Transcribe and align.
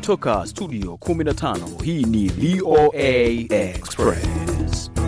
kutoka 0.00 0.46
studio 0.46 0.92
15 0.92 1.82
hii 1.84 2.04
ni 2.04 2.28
VOA 2.28 3.08
Express. 3.50 4.99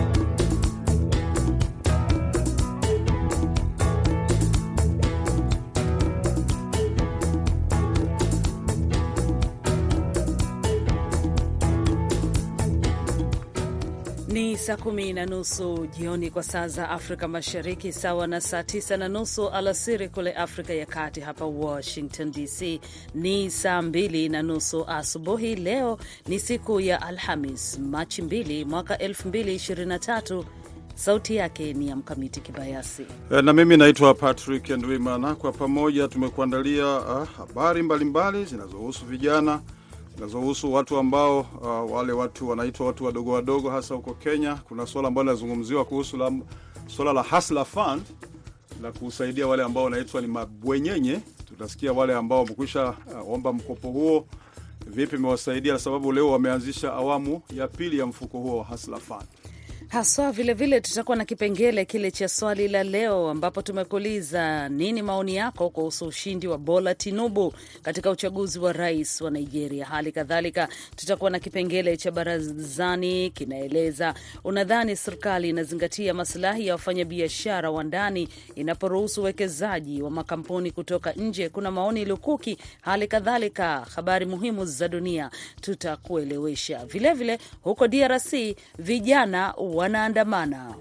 Saa 14.63 14.77
kumi 14.77 15.13
na 15.13 15.25
nusu 15.25 15.87
jioni 15.87 16.29
kwa 16.31 16.43
saa 16.43 16.67
za 16.67 16.89
Afrika 16.89 17.27
Mashariki, 17.27 17.91
sawa 17.93 18.27
na 18.27 18.41
saa 18.41 18.63
tisa 18.63 18.97
na 18.97 19.07
nusu 19.07 19.49
alasiri 19.49 20.09
kule 20.09 20.33
Afrika 20.33 20.73
ya 20.73 20.85
Kati. 20.85 21.19
Hapa 21.21 21.45
Washington 21.45 22.31
DC 22.31 22.79
ni 23.15 23.51
saa 23.51 23.81
mbili 23.81 24.29
na 24.29 24.41
nusu 24.41 24.85
asubuhi. 24.87 25.55
Leo 25.55 25.99
ni 26.27 26.39
siku 26.39 26.79
ya 26.79 27.01
Alhamis, 27.01 27.79
Machi 27.79 28.21
2 28.21 28.65
mwaka 28.65 28.95
2023. 28.95 30.43
Sauti 30.95 31.35
yake 31.35 31.73
ni 31.73 31.87
ya 31.89 31.95
Mkamiti 31.95 32.41
Kibayasi 32.41 33.05
na 33.43 33.53
mimi 33.53 33.77
naitwa 33.77 34.13
Patrick 34.13 34.69
Ndwimana. 34.69 35.35
Kwa 35.35 35.51
pamoja 35.51 36.07
tumekuandalia 36.07 36.85
ah, 36.85 37.25
habari 37.37 37.83
mbalimbali 37.83 38.45
zinazohusu 38.45 39.05
vijana 39.05 39.61
zinazohusu 40.15 40.73
watu 40.73 40.97
ambao 40.97 41.39
uh, 41.39 41.91
wale 41.95 42.11
watu 42.13 42.49
wanaitwa 42.49 42.87
watu 42.87 43.05
wadogo 43.05 43.31
wadogo, 43.31 43.69
hasa 43.69 43.95
huko 43.95 44.13
Kenya. 44.13 44.55
Kuna 44.55 44.85
swala 44.87 45.07
ambalo 45.07 45.23
linazungumziwa 45.31 45.85
kuhusu 45.85 46.17
la, 46.17 46.31
suala 46.87 47.13
la 47.13 47.21
Hustler 47.23 47.65
Fund 47.65 48.01
la 48.81 48.91
kusaidia 48.91 49.47
wale 49.47 49.63
ambao 49.63 49.83
wanaitwa 49.83 50.21
ni 50.21 50.27
mabwenyenye. 50.27 51.19
Tutasikia 51.47 51.93
wale 51.93 52.13
ambao 52.15 52.39
wamekwisha 52.39 52.89
uh, 53.23 53.33
omba 53.33 53.53
mkopo 53.53 53.87
huo, 53.87 54.25
vipi 54.87 55.15
imewasaidia, 55.15 55.79
sababu 55.79 56.11
leo 56.11 56.31
wameanzisha 56.31 56.93
awamu 56.93 57.41
ya 57.55 57.67
pili 57.67 57.99
ya 57.99 58.05
mfuko 58.05 58.37
huo 58.37 58.57
wa 58.57 58.63
Hustler 58.63 58.99
Fund 58.99 59.23
haswa 59.93 60.31
vilevile 60.31 60.81
tutakuwa 60.81 61.17
na 61.17 61.25
kipengele 61.25 61.85
kile 61.85 62.11
cha 62.11 62.29
swali 62.29 62.67
la 62.67 62.83
leo, 62.83 63.29
ambapo 63.29 63.61
tumekuuliza 63.61 64.69
nini 64.69 65.01
maoni 65.01 65.35
yako 65.35 65.69
kuhusu 65.69 66.05
ushindi 66.05 66.47
wa 66.47 66.57
Bola 66.57 66.95
Tinubu 66.95 67.53
katika 67.81 68.09
uchaguzi 68.11 68.59
wa 68.59 68.73
rais 68.73 69.21
wa 69.21 69.31
Nigeria. 69.31 69.85
Hali 69.85 70.11
kadhalika 70.11 70.67
tutakuwa 70.95 71.29
na 71.29 71.39
kipengele 71.39 71.97
cha 71.97 72.11
barazani, 72.11 73.29
kinaeleza 73.29 74.13
unadhani 74.43 74.95
serikali 74.95 75.49
inazingatia 75.49 76.13
masilahi 76.13 76.67
ya 76.67 76.73
wafanyabiashara 76.73 77.71
wa 77.71 77.83
ndani 77.83 78.29
inaporuhusu 78.55 79.21
uwekezaji 79.21 80.01
wa 80.01 80.09
makampuni 80.11 80.71
kutoka 80.71 81.11
nje. 81.13 81.49
Kuna 81.49 81.71
maoni 81.71 82.05
lukuki. 82.05 82.57
Hali 82.81 83.07
kadhalika 83.07 83.87
habari 83.95 84.25
muhimu 84.25 84.65
za 84.65 84.87
dunia 84.87 85.31
tutakuelewesha 85.61 86.85
vilevile. 86.85 87.39
Huko 87.61 87.87
DRC 87.87 88.33
vijana 88.79 89.53
wanaandamana 89.83 90.75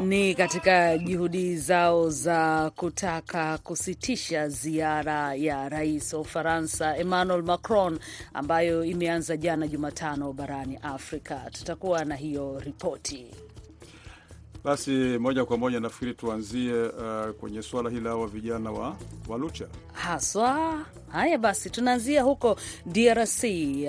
ni 0.00 0.34
katika 0.34 0.98
juhudi 0.98 1.56
zao 1.56 2.10
za 2.10 2.70
kutaka 2.76 3.58
kusitisha 3.58 4.48
ziara 4.48 5.34
ya 5.34 5.68
rais 5.68 6.12
wa 6.12 6.20
Ufaransa 6.20 6.96
Emmanuel 6.96 7.42
Macron 7.42 7.98
ambayo 8.34 8.84
imeanza 8.84 9.36
jana 9.36 9.68
Jumatano 9.68 10.32
barani 10.32 10.78
Afrika. 10.82 11.40
Tutakuwa 11.52 12.04
na 12.04 12.16
hiyo 12.16 12.60
ripoti. 12.60 13.26
Basi 14.66 14.90
moja 15.18 15.44
kwa 15.44 15.56
moja 15.56 15.80
nafikiri 15.80 16.14
tuanzie 16.14 16.82
uh, 16.82 17.30
kwenye 17.40 17.62
suala 17.62 17.90
hili 17.90 18.08
hawa 18.08 18.26
vijana 18.26 18.70
wa, 18.70 18.96
wa 19.28 19.38
Lucha 19.38 19.66
haswa. 19.92 20.78
Haya 21.08 21.38
basi, 21.38 21.70
tunaanzia 21.70 22.22
huko 22.22 22.56
DRC 22.86 23.44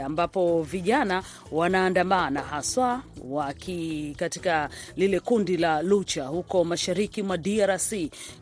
ambapo 0.05 0.61
vijana 0.63 1.23
wanaandamana 1.51 2.41
haswa 2.41 3.01
waki 3.29 4.16
katika 4.19 4.69
lile 4.95 5.19
kundi 5.19 5.57
la 5.57 5.81
Lucha 5.81 6.23
huko 6.25 6.63
mashariki 6.63 7.23
mwa 7.23 7.38
DRC 7.38 7.94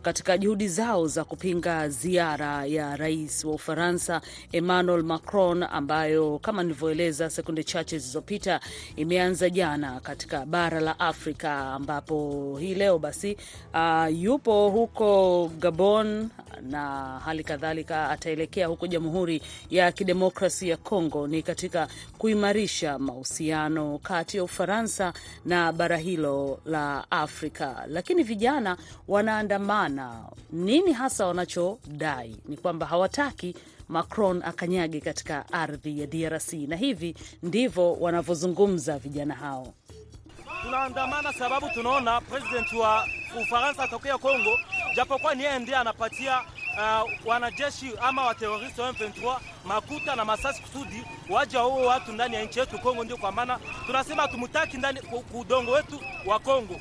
katika 0.02 0.38
juhudi 0.38 0.68
zao 0.68 1.08
za 1.08 1.24
kupinga 1.24 1.90
ziara 1.90 2.66
ya 2.66 2.96
rais 2.96 3.46
wa 3.46 3.54
Ufaransa 3.54 4.22
Emmanuel 4.52 5.04
Macron 5.04 5.64
ambayo 5.64 6.40
kama 6.40 6.64
nilivyoeleza 6.64 7.30
sekunde 7.30 7.64
chache 7.64 7.98
zilizopita 8.00 8.60
imeanza 8.96 9.50
jana 9.50 10.00
katika 10.00 10.46
bara 10.46 10.80
la 10.80 11.00
Afrika 11.00 11.58
ambapo 11.74 12.58
hii 12.60 12.76
leo 12.76 13.00
basi 13.00 13.38
uh, 13.74 14.22
yupo 14.22 14.70
huko 14.70 15.52
Gabon 15.60 16.30
na 16.62 17.06
hali 17.26 17.44
kadhalika 17.44 18.10
ataelekea 18.10 18.65
huko 18.68 18.88
Jamhuri 18.88 19.42
ya 19.70 19.92
Kidemokrasi 19.92 20.70
ya 20.70 20.78
Kongo. 20.78 21.28
Ni 21.28 21.42
katika 21.44 21.88
kuimarisha 22.18 23.00
mahusiano 23.00 23.98
kati 24.04 24.38
ya 24.38 24.44
Ufaransa 24.44 25.14
na 25.46 25.72
bara 25.72 25.98
hilo 25.98 26.60
la 26.66 27.12
Afrika. 27.12 27.84
Lakini 27.88 28.24
vijana 28.24 28.78
wanaandamana, 29.08 30.24
nini 30.52 30.94
hasa 30.94 31.28
wanachodai? 31.28 32.36
Ni 32.48 32.58
kwamba 32.58 32.86
hawataki 32.86 33.56
Macron 33.90 34.42
akanyage 34.46 35.00
katika 35.02 35.54
ardhi 35.54 36.00
ya 36.02 36.08
DRC, 36.08 36.54
na 36.54 36.76
hivi 36.76 37.16
ndivyo 37.44 37.94
wanavyozungumza 37.94 38.98
vijana 38.98 39.36
hao. 39.36 39.74
Tunaandamana 40.62 41.34
sababu 41.34 41.70
tunaona 41.74 42.22
president 42.22 42.74
wa 42.74 43.08
Ufaransa 43.42 43.84
atokea 43.84 44.18
Kongo, 44.18 44.58
japokuwa 44.96 45.36
ni 45.36 45.44
yeye 45.44 45.60
ndiye 45.60 45.78
anapatia 45.78 46.42
uh, 46.78 47.12
wanajeshi 47.26 47.92
ama 48.02 48.26
wateroristi 48.26 48.82
wa 48.82 48.92
M23 48.92 49.40
makuta 49.66 50.16
na 50.16 50.26
masasi 50.26 50.62
kusudi 50.62 51.04
waje 51.30 51.58
wao 51.58 51.76
watu 51.76 52.12
ndani 52.12 52.36
ya 52.36 52.44
nchi 52.44 52.60
yetu 52.60 52.80
Kongo. 52.80 53.04
Ndio 53.04 53.18
kwa 53.18 53.32
maana 53.32 53.60
tunasema 53.86 54.28
tumutaki 54.28 54.78
ndani 54.78 55.00
udongo 55.34 55.72
wetu 55.72 56.02
wa 56.26 56.40
Kongo. 56.40 56.80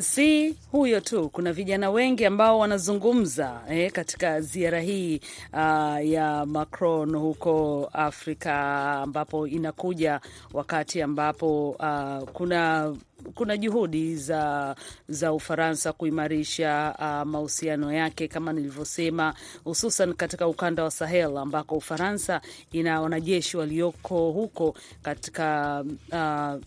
Si 0.00 0.56
huyo 0.72 1.00
tu, 1.00 1.28
kuna 1.28 1.52
vijana 1.52 1.90
wengi 1.90 2.24
ambao 2.24 2.58
wanazungumza 2.58 3.60
eh, 3.68 3.92
katika 3.92 4.40
ziara 4.40 4.80
hii 4.80 5.20
uh, 5.52 6.06
ya 6.10 6.46
Macron 6.46 7.16
huko 7.16 7.88
Afrika, 7.92 8.54
ambapo 9.02 9.46
inakuja 9.46 10.20
wakati 10.52 11.02
ambapo 11.02 11.70
uh, 11.70 12.28
kuna 12.32 12.94
kuna 13.34 13.56
juhudi 13.56 14.16
za, 14.16 14.76
za 15.08 15.32
Ufaransa 15.32 15.92
kuimarisha 15.92 16.94
uh, 16.98 17.30
mahusiano 17.30 17.92
yake 17.92 18.28
kama 18.28 18.52
nilivyosema, 18.52 19.34
hususan 19.64 20.14
katika 20.14 20.48
ukanda 20.48 20.84
wa 20.84 20.90
Sahel 20.90 21.36
ambako 21.36 21.74
Ufaransa 21.76 22.40
ina 22.72 23.00
wanajeshi 23.00 23.56
walioko 23.56 24.30
huko 24.30 24.74
katika 25.02 25.84
uh, 26.12 26.60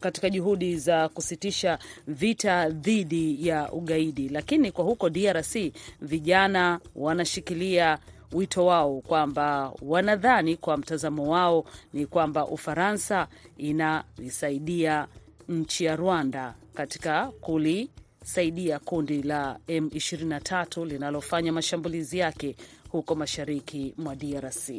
katika 0.00 0.30
juhudi 0.30 0.76
za 0.76 1.08
kusitisha 1.08 1.78
vita 2.06 2.68
dhidi 2.70 3.48
ya 3.48 3.72
ugaidi. 3.72 4.28
Lakini 4.28 4.72
kwa 4.72 4.84
huko 4.84 5.10
DRC 5.10 5.56
vijana 6.00 6.80
wanashikilia 6.94 7.98
wito 8.32 8.66
wao 8.66 9.00
kwamba 9.00 9.72
wanadhani, 9.82 10.56
kwa 10.56 10.76
mtazamo 10.76 11.28
wao 11.30 11.64
ni 11.92 12.06
kwamba 12.06 12.46
Ufaransa 12.46 13.28
inaisaidia 13.56 15.06
nchi 15.48 15.84
ya 15.84 15.96
Rwanda 15.96 16.54
katika 16.74 17.26
kulisaidia 17.40 18.78
kundi 18.78 19.22
la 19.22 19.58
M23 19.68 20.86
linalofanya 20.86 21.52
mashambulizi 21.52 22.18
yake 22.18 22.56
huko 22.88 23.14
mashariki 23.14 23.94
mwa 23.98 24.16
DRC. 24.16 24.70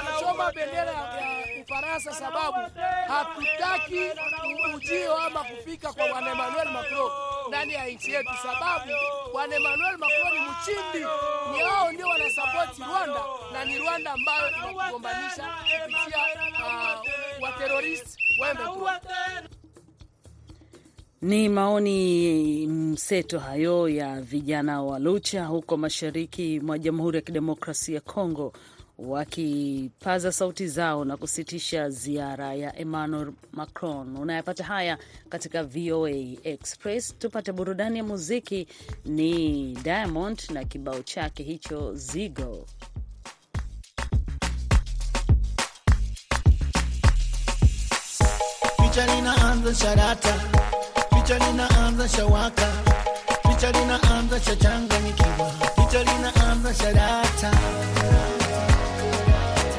Tunachoma 0.00 0.52
bendera 0.54 0.92
ya 0.92 1.62
Ufaransa 1.62 2.12
sababu 2.12 2.56
hatutaki 3.08 4.00
ujio 4.76 5.16
ama 5.16 5.44
kufika 5.44 5.92
kwa 5.92 6.08
bwana 6.08 6.30
Emmanuel 6.30 6.68
Macron 6.68 7.10
ndani 7.48 7.72
ya 7.72 7.86
nchi 7.86 8.12
yetu, 8.12 8.30
sababu 8.42 8.90
bwana 9.32 9.56
Emmanuel 9.56 9.98
Macron 9.98 10.32
ni 10.32 10.40
mchimbi, 10.40 11.06
ni 11.56 11.62
wao 11.62 11.92
ndio 11.92 12.08
wanasapoti 12.08 12.82
Rwanda 12.88 13.20
na 13.52 13.64
ni 13.64 13.78
Rwanda 13.78 14.12
ambayo 14.12 14.48
inakugombanisha 14.48 15.48
kupitia 15.80 16.18
uh, 16.66 17.42
wateroristi 17.42 18.18
wa 18.40 18.52
M23. 18.54 19.42
Ni 21.22 21.48
maoni 21.48 22.66
mseto 22.66 23.38
hayo 23.38 23.88
ya 23.88 24.20
vijana 24.20 24.82
wa 24.82 24.98
Lucha 24.98 25.44
huko 25.44 25.76
mashariki 25.76 26.60
mwa 26.60 26.78
Jamhuri 26.78 27.16
ya 27.16 27.22
Kidemokrasia 27.22 27.94
ya 27.94 28.00
Kongo 28.00 28.52
wakipaza 28.98 30.32
sauti 30.32 30.66
zao 30.68 31.04
na 31.04 31.16
kusitisha 31.16 31.90
ziara 31.90 32.54
ya 32.54 32.78
Emmanuel 32.78 33.32
Macron. 33.52 34.16
Unayapata 34.16 34.64
haya 34.64 34.98
katika 35.28 35.64
VOA 35.64 36.10
Express. 36.44 37.18
Tupate 37.18 37.52
burudani 37.52 37.98
ya 37.98 38.04
muziki, 38.04 38.66
ni 39.04 39.72
Diamond 39.82 40.42
na 40.52 40.64
kibao 40.64 41.02
chake 41.02 41.42
hicho 41.42 41.94
Zigo. 41.94 42.66
Picha 48.82 49.14
linaanza 49.16 49.74
sharata, 49.74 50.40
picha 51.30 51.46
linaanza 51.46 52.08
shawaka, 52.08 52.66
picha 53.48 53.70
linaanza 53.72 54.40
shachanganyikiwa, 54.40 55.50
picha 55.76 55.98
linaanza 56.04 56.74
sharata. 56.74 57.50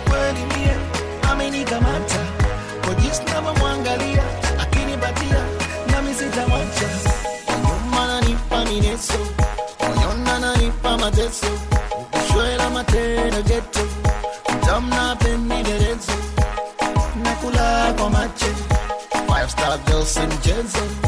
Kweli 0.10 0.40
mie 0.46 0.76
amenikamata. 1.32 2.20
Kwa 2.86 2.94
jinsi 2.96 3.22
navyomwangalia, 3.24 4.24
akinipatia 4.62 5.44
nami 5.92 6.14
sitamwacha. 6.14 6.88
Nyuma 7.64 8.08
nanipa 8.08 8.66
mineso, 8.66 9.14
moyoni 9.80 10.24
nanipa 10.42 10.98
mateso, 10.98 11.48
ukishwela 12.14 12.70
matendo 12.70 13.42
geto, 13.42 13.80
mtamna 14.56 15.16
penderezo 15.16 16.14
nakula 17.24 17.94
kwa 17.98 18.10
macho. 18.10 18.46
Five 19.28 19.50
star 19.52 19.78
girls 19.86 20.18
in 20.18 20.28
mchezo 20.30 21.01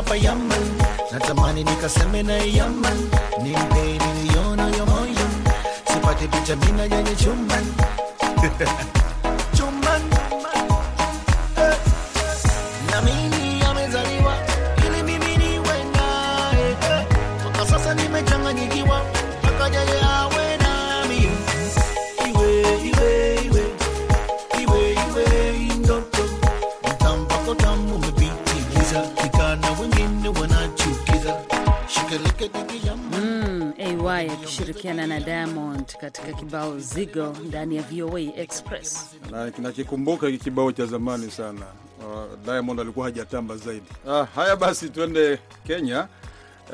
hapa 0.00 0.16
yaman 0.16 0.64
natamani 1.12 1.64
nikaseme 1.64 2.22
na 2.22 2.32
yaman 2.36 2.98
nimpe 3.42 3.98
niliona 4.06 4.62
ya 4.76 4.84
moyo. 4.86 5.26
Sipate 5.92 6.26
picha 6.28 6.56
mina 6.56 6.82
yenye 6.82 7.16
chuman 7.16 7.64
akishirikiana 34.90 35.06
na 35.06 35.20
Diamond 35.20 35.96
katika 36.00 36.32
kibao 36.32 36.78
Zigo 36.78 37.36
ndani 37.48 37.76
ya 37.76 37.82
VOA 37.82 38.20
Express. 38.20 39.06
nakikumbuka 39.58 40.26
hiki 40.26 40.44
kibao 40.44 40.72
cha 40.72 40.86
zamani 40.86 41.30
sana. 41.30 41.66
Uh, 42.00 42.44
Diamond 42.44 42.80
alikuwa 42.80 43.06
hajatamba 43.06 43.56
zaidi. 43.56 43.86
Ah, 44.08 44.24
haya 44.24 44.56
basi 44.56 44.88
tuende 44.88 45.38
Kenya. 45.66 46.08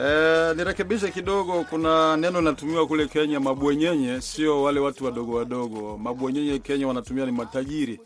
Eh, 0.00 0.56
nirekebishe 0.56 1.08
kidogo, 1.10 1.64
kuna 1.70 2.16
neno 2.16 2.38
linatumiwa 2.38 2.86
kule 2.86 3.06
Kenya, 3.06 3.40
mabwenyenye, 3.40 4.20
sio 4.20 4.62
wale 4.62 4.80
watu 4.80 5.04
wadogo 5.04 5.36
wadogo. 5.36 5.98
Mabwenyenye 5.98 6.58
Kenya 6.58 6.88
wanatumia 6.88 7.26
ni 7.26 7.32
matajiri. 7.32 8.00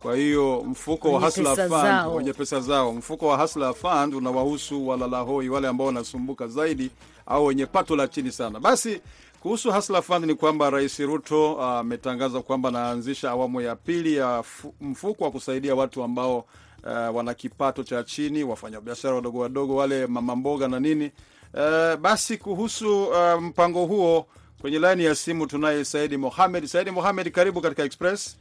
Kwa 0.00 0.16
hiyo 0.16 0.64
mfuko 0.66 1.12
wa 1.12 1.20
Hustler 1.20 1.54
Fund, 1.56 1.68
zao. 1.68 2.14
wenye 2.14 2.32
pesa 2.32 2.60
zao, 2.60 2.92
mfuko 2.92 3.26
wa 3.26 3.36
Hustler 3.42 3.74
Fund 3.74 4.14
unawahusu 4.14 4.88
walalahoi, 4.88 5.48
wale 5.48 5.68
ambao 5.68 5.86
wanasumbuka 5.86 6.46
zaidi 6.48 6.90
au 7.26 7.46
wenye 7.46 7.66
pato 7.66 7.96
la 7.96 8.08
chini 8.08 8.32
sana. 8.32 8.60
Basi 8.60 9.00
kuhusu 9.40 9.72
Hustler 9.72 10.02
Fund 10.02 10.24
ni 10.24 10.34
kwamba 10.34 10.70
Rais 10.70 10.98
Ruto 10.98 11.62
ametangaza 11.62 12.42
kwamba 12.42 12.68
anaanzisha 12.68 13.30
awamu 13.30 13.60
ya 13.60 13.76
pili 13.76 14.16
ya 14.16 14.44
mfuko 14.80 15.24
wa 15.24 15.30
kusaidia 15.30 15.74
watu 15.74 16.02
ambao 16.02 16.38
uh, 16.38 17.16
wana 17.16 17.34
kipato 17.34 17.84
cha 17.84 18.02
chini, 18.04 18.44
wafanyabiashara 18.44 19.14
wadogo 19.14 19.38
wadogo, 19.38 19.76
wale 19.76 20.06
mama 20.06 20.36
mboga 20.36 20.68
na 20.68 20.80
nini. 20.80 21.10
Uh, 21.54 21.94
basi 21.96 22.36
kuhusu 22.38 23.04
uh, 23.04 23.42
mpango 23.42 23.84
huo, 23.86 24.26
kwenye 24.60 24.78
laini 24.78 25.04
ya 25.04 25.14
simu 25.14 25.46
tunaye 25.46 25.84
Saidi 25.84 26.16
Mohamed. 26.16 26.66
Saidi 26.66 26.90
Mohamed, 26.90 27.30
karibu 27.32 27.60
katika 27.60 27.82
Express. 27.84 28.36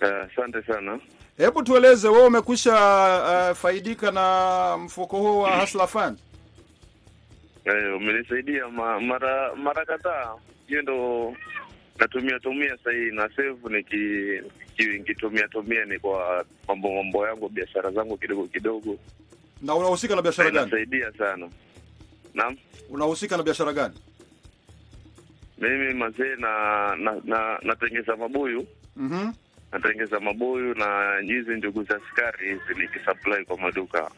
Asante 0.00 0.62
sana. 0.66 1.00
Hebu 1.36 1.62
tueleze 1.62 2.08
wewe, 2.08 2.26
umekwisha 2.26 2.72
uh, 3.50 3.56
faidika 3.56 4.10
na 4.10 4.76
mfuko 4.84 5.16
huo 5.18 5.38
wa 5.40 5.60
Hustler 5.60 5.88
Fund? 5.88 6.18
Eh, 7.64 7.96
umenisaidia 7.96 8.68
ma, 8.68 9.00
mara 9.00 9.54
mara 9.54 9.84
kadhaa. 9.84 10.34
Hiyo 10.66 10.82
ndo 10.82 11.36
natumia 11.98 12.38
tumia 12.38 12.76
sahii 12.84 13.10
na 13.10 13.28
save 13.36 13.56
niki 13.76 13.96
niki- 13.96 14.98
nikitumia 14.98 15.48
tumia 15.48 15.84
ni 15.84 15.98
kwa 15.98 16.44
mambo 16.68 16.94
mambo 17.02 17.26
yangu 17.26 17.48
biashara 17.48 17.90
zangu 17.90 18.16
kidogo 18.16 18.46
kidogo, 18.46 18.98
Na 19.62 19.74
unahusika 19.74 20.16
na 20.16 20.22
biashara 20.22 20.50
gani? 20.50 20.64
Nasaidia 20.70 21.12
sana. 21.12 21.48
Naam, 22.34 22.56
Unahusika 22.90 23.36
na 23.36 23.42
biashara 23.42 23.72
gani? 23.72 23.94
mimi 25.58 25.94
mazee 25.94 26.36
na 26.38 26.96
na 26.96 27.20
na 27.24 27.58
natengeza 27.62 28.16
mabuyu 28.16 28.66
Mhm. 28.96 29.32
natengeza 29.72 30.20
mabuyu 30.20 30.74
na 30.74 31.18
hizi 31.20 31.50
njugu 31.56 31.82
za 31.84 32.00
sukari 32.08 32.48
hizi 32.48 32.80
nikisupply 32.80 33.44
kwa 33.44 33.56
maduka. 33.58 34.10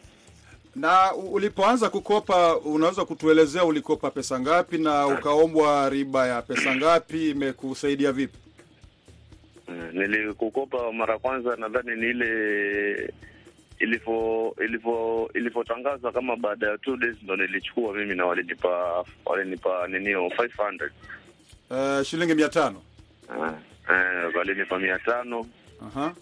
Na 0.75 1.13
ulipoanza 1.13 1.89
kukopa, 1.89 2.57
unaweza 2.57 3.05
kutuelezea 3.05 3.65
ulikopa 3.65 4.11
pesa 4.11 4.39
ngapi 4.39 4.77
na 4.77 5.07
ukaombwa 5.07 5.89
riba 5.89 6.27
ya 6.27 6.41
pesa 6.41 6.75
ngapi? 6.75 7.29
Imekusaidia 7.29 8.11
vipi? 8.11 8.37
Eh, 9.67 9.93
Nilikukopa 9.93 10.91
mara 10.91 11.17
kwanza, 11.19 11.55
nadhani 11.55 11.95
ni 12.01 12.09
ile 12.09 13.13
ilivyo 13.79 14.55
ilivyo 14.65 15.29
ilivyotangazwa 15.33 16.11
kama 16.11 16.35
baada 16.35 16.67
ya 16.67 16.77
two 16.77 16.97
days 16.97 17.15
ndo 17.23 17.35
nilichukua 17.35 17.93
mimi 17.93 18.15
na 18.15 18.25
walinipa 18.25 19.05
walinipa 19.25 19.87
ninio 19.87 20.27
500 20.27 20.89
Uh, 21.69 22.03
shilingi 22.03 22.35
mia 22.35 22.49
tano. 22.49 22.81
uh, 23.29 23.43
uh, 23.47 24.35
walinipa 24.37 24.79
mia 24.79 24.99
tano 24.99 25.45
Aha. 25.87 26.05
Ah, 26.05 26.13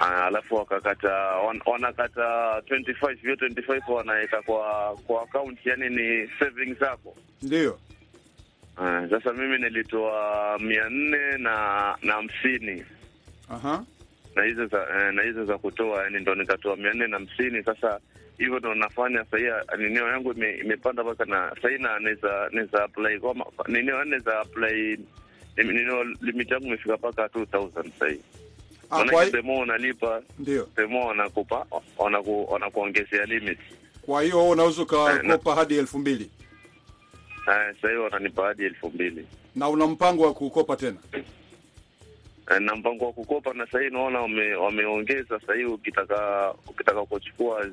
alafu 0.00 0.54
wakakata 0.54 1.12
wan, 1.16 1.60
wanakata 1.66 2.22
25 2.58 3.14
hiyo 3.22 3.34
25 3.34 3.92
wanaweka 3.92 4.42
kwa 4.42 4.96
kwa 5.06 5.22
account, 5.22 5.58
yani 5.66 5.88
ni 5.96 6.28
savings 6.38 6.78
zako. 6.78 7.16
Ndio. 7.42 7.78
Sasa 9.10 9.32
mimi 9.32 9.58
nilitoa 9.58 10.58
mia 10.60 10.88
nne 10.88 11.38
na 11.38 11.96
na 12.02 12.12
hamsini 12.12 12.84
Aha. 13.50 13.84
na 14.36 14.42
hizo 14.44 14.66
za 14.66 14.78
eh, 14.96 15.14
na 15.14 15.22
hizo 15.22 15.44
za 15.44 15.58
kutoa 15.58 16.02
yani 16.04 16.18
ndo 16.20 16.34
nikatoa 16.34 16.76
mia 16.76 16.92
nne 16.92 17.06
na 17.06 17.16
hamsini 17.16 17.62
sasa 17.64 18.00
hivyo 18.38 18.58
ndo 18.58 18.74
nafanya 18.74 19.24
sahii 19.24 19.50
ninio 19.78 20.08
yangu 20.08 20.32
ime, 20.32 20.50
imepanda 20.58 21.02
mpaka 21.04 21.24
na 21.24 21.52
sahii 21.62 21.78
na 21.78 21.98
naweza 21.98 22.48
naweza 22.52 22.84
apply 22.84 23.20
kama 23.20 23.44
ninio 23.68 24.04
naweza 24.04 24.40
apply 24.40 24.98
ninio 25.56 26.04
limit 26.04 26.50
yangu 26.50 26.66
imefika 26.66 26.96
mpaka 26.96 27.26
2000 27.26 27.90
sahii 27.98 28.20
Ah, 28.20 28.22
kwa, 28.22 28.42
maanake 28.98 29.24
hi- 29.24 29.30
demo 29.30 29.58
unalipa 29.60 30.22
ndio. 30.38 30.68
demo 30.76 31.06
wanakupa 31.06 31.66
wanakuongezea 32.48 33.24
limit. 33.24 33.58
Kwa 34.06 34.22
hiyo 34.22 34.36
wewe 34.38 34.50
unaweza 34.50 34.80
Eh, 34.82 34.86
ukakopa 34.86 35.54
hadi 35.54 35.76
elfu 35.78 35.98
mbili? 35.98 36.30
Eh, 37.48 37.74
sahii 37.82 37.96
wananipa 37.96 38.46
hadi 38.46 38.64
elfu 38.64 38.88
mbili. 38.90 39.26
Na 39.56 39.68
una 39.68 39.86
mpango 39.86 40.22
wa 40.22 40.34
kukopa 40.34 40.76
tena? 40.76 40.96
Eh, 42.50 42.60
na 42.60 42.74
mpango 42.76 43.04
wa 43.06 43.12
kukopa 43.12 43.52
na 43.54 43.66
sahii 43.66 43.90
naona 43.90 44.20
wame, 44.20 44.54
wameongeza 44.54 45.40
sahii 45.46 45.64
ukitaka 45.64 46.50
ukitaka 46.68 47.04
kuchukua 47.04 47.66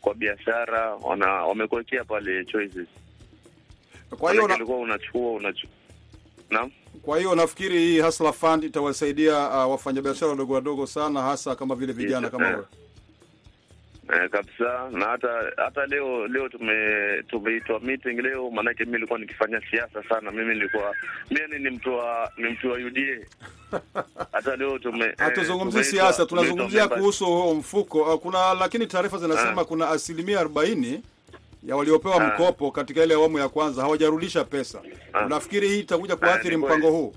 kwa 0.00 0.14
biashara 0.14 0.94
wana 0.94 1.26
wamekuwekea 1.32 2.04
pale 2.04 2.44
choices. 2.44 2.86
Kwa 4.18 4.30
hiyo 4.32 4.44
una... 4.44 4.54
unachukua 4.54 5.32
unachukua 5.32 5.76
naam 6.50 6.70
kwa 7.02 7.18
hiyo 7.18 7.34
nafikiri 7.34 7.78
hii 7.78 8.00
Hustler 8.00 8.32
Fund 8.32 8.64
itawasaidia 8.64 9.48
uh, 9.48 9.70
wafanyabiashara 9.70 10.30
wadogo 10.30 10.54
wadogo 10.54 10.86
sana, 10.86 11.22
hasa 11.22 11.54
kama 11.56 11.74
vile 11.74 11.92
vijana 11.92 12.30
kama 12.30 12.46
wewe. 12.48 12.64
eh, 14.14 14.30
kabisa 14.30 14.90
na 14.90 15.04
hata 15.06 15.28
hata 15.56 15.86
leo 15.86 16.26
leo 16.28 16.48
tume 16.48 16.74
tumeitwa 17.28 17.80
meeting 17.80 18.20
leo 18.20 18.50
maanake 18.50 18.84
mi 18.84 18.92
nilikuwa 18.92 19.18
nikifanya 19.18 19.60
siasa 19.70 20.02
sana 20.08 20.30
mimi 20.30 20.54
nilikuwa 20.54 20.94
mimi 21.30 21.58
ni 21.58 21.70
mtu 21.70 21.94
wa 21.94 22.32
ni 22.36 22.48
mtu 22.48 22.70
wa 22.70 22.76
UDA 22.78 23.26
hata 24.32 24.56
leo 24.56 24.78
tume 24.78 25.04
eh, 25.04 25.84
siasa, 25.84 26.26
tunazungumzia 26.26 26.88
kuhusu 26.88 27.26
huo 27.26 27.54
mfuko. 27.54 27.98
Uh, 28.02 28.20
Kuna 28.20 28.54
lakini 28.54 28.86
taarifa 28.86 29.18
zinasema 29.18 29.60
Ah. 29.60 29.64
kuna 29.64 29.88
asilimia 29.90 30.40
arobaini 30.40 31.02
ya 31.66 31.76
waliopewa 31.76 32.16
Ah. 32.16 32.26
mkopo 32.28 32.70
katika 32.70 33.04
ile 33.04 33.14
awamu 33.14 33.38
ya 33.38 33.48
kwanza 33.48 33.82
hawajarudisha 33.82 34.44
pesa. 34.44 34.82
Ah. 35.12 35.26
Unafikiri 35.26 35.68
hii 35.68 35.80
itakuja 35.80 36.16
kuathiri 36.16 36.56
ni 36.56 36.64
mpango 36.66 36.90
huu? 36.90 37.14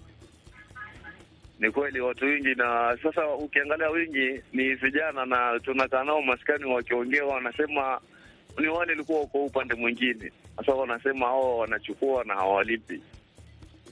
Ni 1.59 1.71
kweli 1.71 1.99
watu 1.99 2.25
wengi, 2.25 2.55
na 2.55 2.97
sasa 3.03 3.27
ukiangalia 3.27 3.89
wengi 3.89 4.41
ni 4.53 4.75
vijana, 4.75 5.25
na 5.25 5.59
tunakaa 5.59 6.03
nao 6.03 6.21
maskani, 6.21 6.65
wakiongea 6.65 7.25
wanasema 7.25 7.99
ni 8.59 8.67
wale 8.67 8.91
walikuwa 8.91 9.21
uko 9.21 9.45
upande 9.45 9.73
mwingine. 9.75 10.31
Sasa 10.57 10.71
wanasema 10.73 11.25
hao 11.25 11.57
wanachukua 11.57 12.23
na 12.23 12.33
hawalipi. 12.33 13.01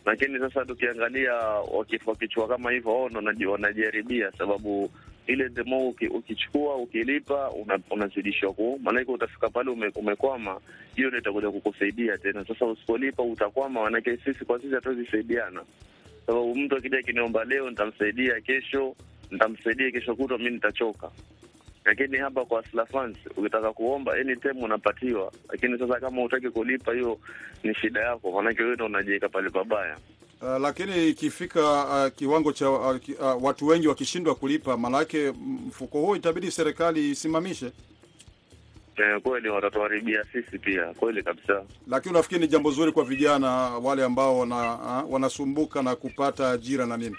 lakini 0.05 0.39
sasa 0.39 0.65
tukiangalia 0.65 1.33
waki- 1.73 1.99
wakichukua 2.05 2.47
kama 2.47 2.71
hivyo, 2.71 2.91
wao 2.91 3.09
ndo 3.09 3.51
wanajaribia, 3.51 4.31
sababu 4.37 4.91
ile 5.27 5.49
demo 5.49 5.87
ukichukua 5.89 6.75
ukilipa 6.75 7.49
una- 7.51 7.79
unazidishwa 7.91 8.53
ku, 8.53 8.79
maanake 8.83 9.11
utafika 9.11 9.49
pale 9.49 9.69
ume, 9.71 9.91
umekwama, 9.95 10.59
hiyo 10.95 11.07
ndio 11.07 11.19
itakuja 11.19 11.51
kukusaidia 11.51 12.17
tena. 12.17 12.45
Sasa 12.45 12.65
usipolipa 12.65 13.23
utakwama, 13.23 13.81
maanake 13.83 14.17
sisi 14.17 14.45
kwa 14.45 14.59
sisi 14.61 14.75
hatuwezi 14.75 15.05
saidiana, 15.11 15.63
sababu 16.25 16.55
mtu 16.55 16.75
akija 16.77 16.97
akiniomba 16.99 17.43
leo 17.45 17.69
nitamsaidia, 17.69 18.41
kesho 18.41 18.95
nitamsaidia, 19.31 19.91
kesho 19.91 20.15
kutwa 20.15 20.37
mi 20.37 20.49
nitachoka 20.49 21.11
lakini 21.85 22.17
hapa 22.17 22.45
kwa 22.45 22.61
Hustler 22.61 23.13
ukitaka 23.37 23.73
kuomba 23.73 24.13
anytime 24.13 24.61
unapatiwa, 24.63 25.31
lakini 25.49 25.79
sasa 25.79 25.99
kama 25.99 26.23
utaki 26.23 26.49
kulipa, 26.49 26.93
hiyo 26.93 27.19
ni 27.63 27.75
shida 27.75 27.99
yako, 28.01 28.31
maanake 28.31 28.63
wewe 28.63 28.75
ndo 28.75 28.85
unajiweka 28.85 29.29
pale 29.29 29.49
pabaya. 29.49 29.97
Uh, 30.43 30.61
lakini 30.61 31.07
ikifika 31.09 31.83
uh, 31.85 32.13
kiwango 32.15 32.51
cha 32.51 32.69
uh, 32.69 32.97
ki- 32.97 33.13
uh, 33.13 33.43
watu 33.43 33.67
wengi 33.67 33.87
wakishindwa 33.87 34.35
kulipa, 34.35 34.77
maanake 34.77 35.33
mfuko 35.67 35.99
huo 36.01 36.15
itabidi 36.15 36.51
serikali 36.51 37.09
isimamishe. 37.11 37.71
Eh, 38.97 39.21
kweli 39.21 39.49
watatuharibia 39.49 40.23
sisi 40.31 40.59
pia, 40.59 40.85
kweli 40.93 41.23
kabisa. 41.23 41.63
Lakini 41.87 42.13
unafikiri 42.13 42.41
ni 42.41 42.47
jambo 42.47 42.71
zuri 42.71 42.91
kwa 42.91 43.03
vijana 43.05 43.49
wale 43.57 44.03
ambao 44.03 44.39
wana, 44.39 44.73
uh, 44.75 45.13
wanasumbuka 45.13 45.81
na 45.83 45.95
kupata 45.95 46.51
ajira 46.51 46.85
na 46.85 46.97
nini? 46.97 47.15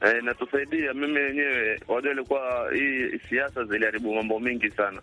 Eh, 0.00 0.22
natusaidia. 0.22 0.94
Mimi 0.94 1.18
wenyewe 1.18 1.80
wajua, 1.88 2.12
ilikuwa 2.12 2.70
hii 2.74 3.18
siasa 3.28 3.64
ziliharibu 3.64 4.14
mambo 4.14 4.40
mingi 4.40 4.70
sana. 4.70 5.02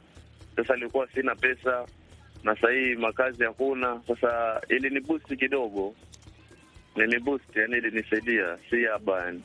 Sasa 0.55 0.75
ilikuwa 0.77 1.07
sina 1.11 1.35
pesa 1.35 1.85
na 2.43 2.55
sahii 2.61 2.95
makazi 2.95 3.43
hakuna. 3.43 4.01
Sasa 4.07 4.61
ili 4.69 4.89
ni 4.89 4.99
boost 4.99 5.35
kidogo, 5.39 5.95
ni 6.95 7.19
boost, 7.19 7.55
yani 7.55 7.77
ilinisaidia, 7.77 8.57
si 8.69 8.83
haba 8.85 9.25
yani. 9.25 9.43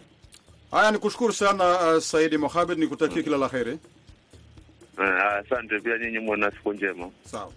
Haya, 0.71 0.91
ni 0.91 0.99
kushukuru 0.99 1.33
sana 1.33 1.93
uh, 1.95 1.99
Saidi 2.03 2.39
Mohamed, 2.39 2.79
nikutakia 2.79 3.23
kila 3.23 3.37
la 3.37 3.49
heri. 3.49 3.79
Eh, 4.99 5.25
Asante 5.25 5.81
pia 5.81 5.99
nyinyi, 5.99 6.19
mwana 6.19 6.51
siku 6.51 6.73
njema. 6.73 7.11
Sawa. 7.25 7.53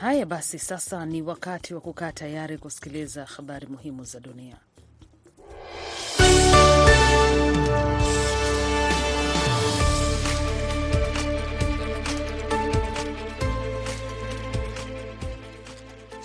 Haya 0.00 0.26
basi, 0.26 0.58
sasa 0.58 1.06
ni 1.06 1.22
wakati 1.22 1.74
wa 1.74 1.80
kukaa 1.80 2.12
tayari 2.12 2.58
kusikiliza 2.58 3.24
habari 3.24 3.66
muhimu 3.66 4.04
za 4.04 4.20
dunia. 4.20 4.56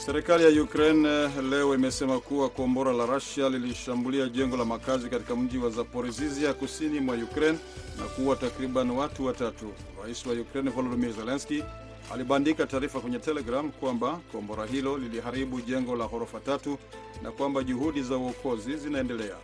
Serikali 0.08 0.44
ya 0.58 0.64
Ukraine 0.64 1.10
eh, 1.10 1.30
leo 1.50 1.76
imesema 1.76 2.20
kuwa 2.20 2.50
kombora 2.50 2.94
la 2.94 3.06
Russia 3.06 3.50
lilishambulia 3.50 4.30
jengo 4.30 4.58
la 4.58 4.66
makazi 4.66 5.10
katika 5.10 5.36
mji 5.36 5.58
wa 5.58 5.70
Zaporizhia 5.70 6.54
kusini 6.54 7.00
mwa 7.00 7.16
Ukraine 7.16 7.58
na 7.98 8.04
kuua 8.04 8.36
takriban 8.36 8.92
watu 8.92 9.26
watatu. 9.26 9.74
Rais 10.04 10.26
wa 10.26 10.34
Ukraine 10.34 10.70
Volodymyr 10.70 11.12
Zelensky 11.14 11.64
alibandika 12.14 12.68
taarifa 12.68 13.00
kwenye 13.00 13.20
Telegram 13.20 13.72
kwamba 13.72 14.20
kombora 14.32 14.66
hilo 14.66 14.98
liliharibu 14.98 15.62
jengo 15.62 15.96
la 15.96 16.08
ghorofa 16.08 16.40
tatu 16.40 16.78
na 17.24 17.32
kwamba 17.32 17.64
juhudi 17.64 18.02
za 18.04 18.18
uokozi 18.18 18.78
zinaendelea. 18.78 19.36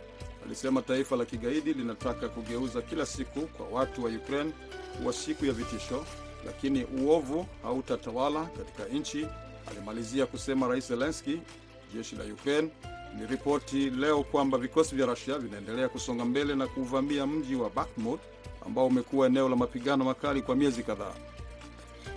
Alisema 0.46 0.82
taifa 0.82 1.16
la 1.16 1.24
kigaidi 1.24 1.72
linataka 1.72 2.28
kugeuza 2.28 2.82
kila 2.82 3.06
siku 3.06 3.40
kwa 3.40 3.66
watu 3.68 4.04
wa 4.04 4.10
Ukraine 4.10 4.52
kuwa 5.00 5.12
siku 5.12 5.46
ya 5.46 5.52
vitisho, 5.52 6.04
lakini 6.46 6.84
uovu 6.84 7.46
hautatawala 7.62 8.44
katika 8.44 8.84
nchi 8.98 9.26
alimalizia 9.70 10.26
kusema 10.26 10.68
Rais 10.68 10.88
Zelenski. 10.88 11.40
Jeshi 11.94 12.16
la 12.16 12.24
Ukraine 12.34 12.68
liliripoti 13.14 13.90
leo 13.90 14.22
kwamba 14.22 14.58
vikosi 14.58 14.94
vya 14.96 15.06
Rusia 15.06 15.38
vinaendelea 15.38 15.88
kusonga 15.88 16.24
mbele 16.24 16.54
na 16.54 16.66
kuuvamia 16.66 17.26
mji 17.26 17.54
wa 17.54 17.70
Bakhmut 17.70 18.20
ambao 18.66 18.86
umekuwa 18.86 19.26
eneo 19.26 19.48
la 19.48 19.56
mapigano 19.56 20.04
makali 20.04 20.42
kwa 20.42 20.56
miezi 20.56 20.82
kadhaa. 20.82 21.14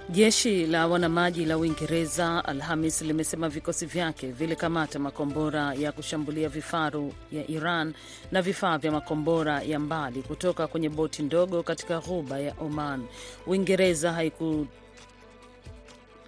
Jeshi 0.09 0.67
la 0.67 0.87
wanamaji 0.87 1.45
la 1.45 1.57
Uingereza 1.57 2.45
Alhamis 2.45 3.01
limesema 3.01 3.49
vikosi 3.49 3.85
vyake 3.85 4.27
vilikamata 4.31 4.99
makombora 4.99 5.73
ya 5.73 5.91
kushambulia 5.91 6.49
vifaru 6.49 7.13
ya 7.31 7.47
Iran 7.47 7.93
na 8.31 8.41
vifaa 8.41 8.77
vya 8.77 8.91
makombora 8.91 9.61
ya 9.61 9.79
mbali 9.79 10.21
kutoka 10.21 10.67
kwenye 10.67 10.89
boti 10.89 11.23
ndogo 11.23 11.63
katika 11.63 11.99
ghuba 11.99 12.39
ya 12.39 12.53
Oman. 12.61 13.05
Uingereza 13.47 14.13
haiku 14.13 14.67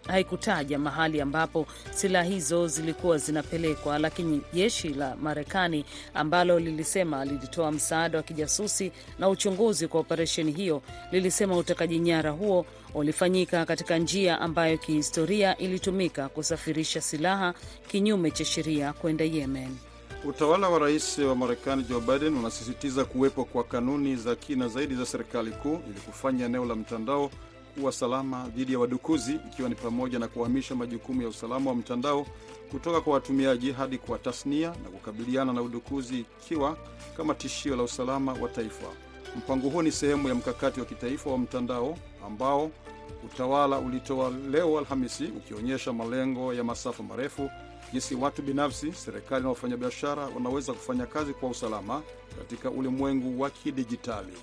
haikutaja 0.08 0.80
mahali 0.80 1.22
ambapo 1.22 1.66
silaha 1.92 2.26
hizo 2.30 2.68
zilikuwa 2.68 3.18
zinapelekwa, 3.18 4.00
lakini 4.00 4.42
jeshi 4.54 4.90
la 4.90 5.16
Marekani 5.16 5.86
ambalo 6.14 6.60
lilisema 6.60 7.26
lilitoa 7.26 7.72
msaada 7.72 8.18
wa 8.18 8.24
kijasusi 8.24 8.92
na 9.20 9.30
uchunguzi 9.30 9.88
kwa 9.88 10.00
operesheni 10.00 10.52
hiyo 10.52 10.82
lilisema 11.12 11.58
utekaji 11.58 12.00
nyara 12.00 12.30
huo 12.32 12.66
ulifanyika 12.94 13.66
katika 13.66 13.98
njia 13.98 14.42
ambayo 14.42 14.78
kihistoria 14.78 15.58
ilitumika 15.58 16.30
kusafirisha 16.30 17.02
silaha 17.02 17.54
kinyume 17.88 18.32
cha 18.32 18.46
sheria 18.46 18.94
kwenda 18.94 19.26
Yemen. 19.26 19.78
Utawala 20.26 20.70
wa 20.70 20.80
rais 20.80 21.18
wa 21.18 21.36
Marekani 21.36 21.84
Joe 21.84 22.02
Biden 22.02 22.38
unasisitiza 22.38 23.06
kuwepo 23.06 23.46
kwa 23.46 23.64
kanuni 23.64 24.16
za 24.16 24.36
kina 24.36 24.68
zaidi 24.68 24.96
za 24.96 25.06
serikali 25.06 25.52
kuu 25.52 25.80
ili 25.90 26.00
kufanya 26.06 26.46
eneo 26.46 26.66
la 26.66 26.76
mtandao 26.76 27.32
kuwa 27.80 27.92
salama 27.92 28.48
dhidi 28.56 28.74
ya 28.74 28.80
wadukuzi, 28.80 29.34
ikiwa 29.52 29.70
ni 29.70 29.76
pamoja 29.76 30.20
na 30.20 30.28
kuhamisha 30.28 30.76
majukumu 30.76 31.22
ya 31.22 31.28
usalama 31.28 31.70
wa 31.70 31.76
mtandao 31.76 32.26
kutoka 32.72 33.02
kwa 33.02 33.14
watumiaji 33.14 33.72
hadi 33.72 33.98
kwa 33.98 34.18
tasnia 34.20 34.68
na 34.70 34.90
kukabiliana 34.90 35.54
na 35.54 35.62
udukuzi 35.62 36.20
ikiwa 36.20 36.78
kama 37.18 37.36
tishio 37.36 37.76
la 37.76 37.84
usalama 37.84 38.34
wa 38.34 38.50
taifa. 38.50 38.88
Mpango 39.38 39.70
huo 39.70 39.82
ni 39.84 39.92
sehemu 39.92 40.28
ya 40.28 40.36
mkakati 40.36 40.80
wa 40.80 40.86
kitaifa 40.86 41.30
wa 41.30 41.38
mtandao 41.38 41.98
ambao 42.26 42.72
utawala 43.26 43.78
ulitoa 43.80 44.30
leo 44.52 44.80
Alhamisi, 44.80 45.24
ukionyesha 45.26 45.94
malengo 45.94 46.54
ya 46.54 46.64
masafa 46.64 47.04
marefu, 47.04 47.50
jinsi 47.94 48.16
watu 48.16 48.42
binafsi, 48.42 48.94
serikali 48.94 49.44
na 49.44 49.50
wafanyabiashara 49.50 50.26
wanaweza 50.36 50.74
kufanya 50.74 51.06
kazi 51.06 51.34
kwa 51.34 51.50
usalama 51.50 52.02
katika 52.38 52.72
ulimwengu 52.72 53.42
wa 53.42 53.50
kidijitali. 53.50 54.34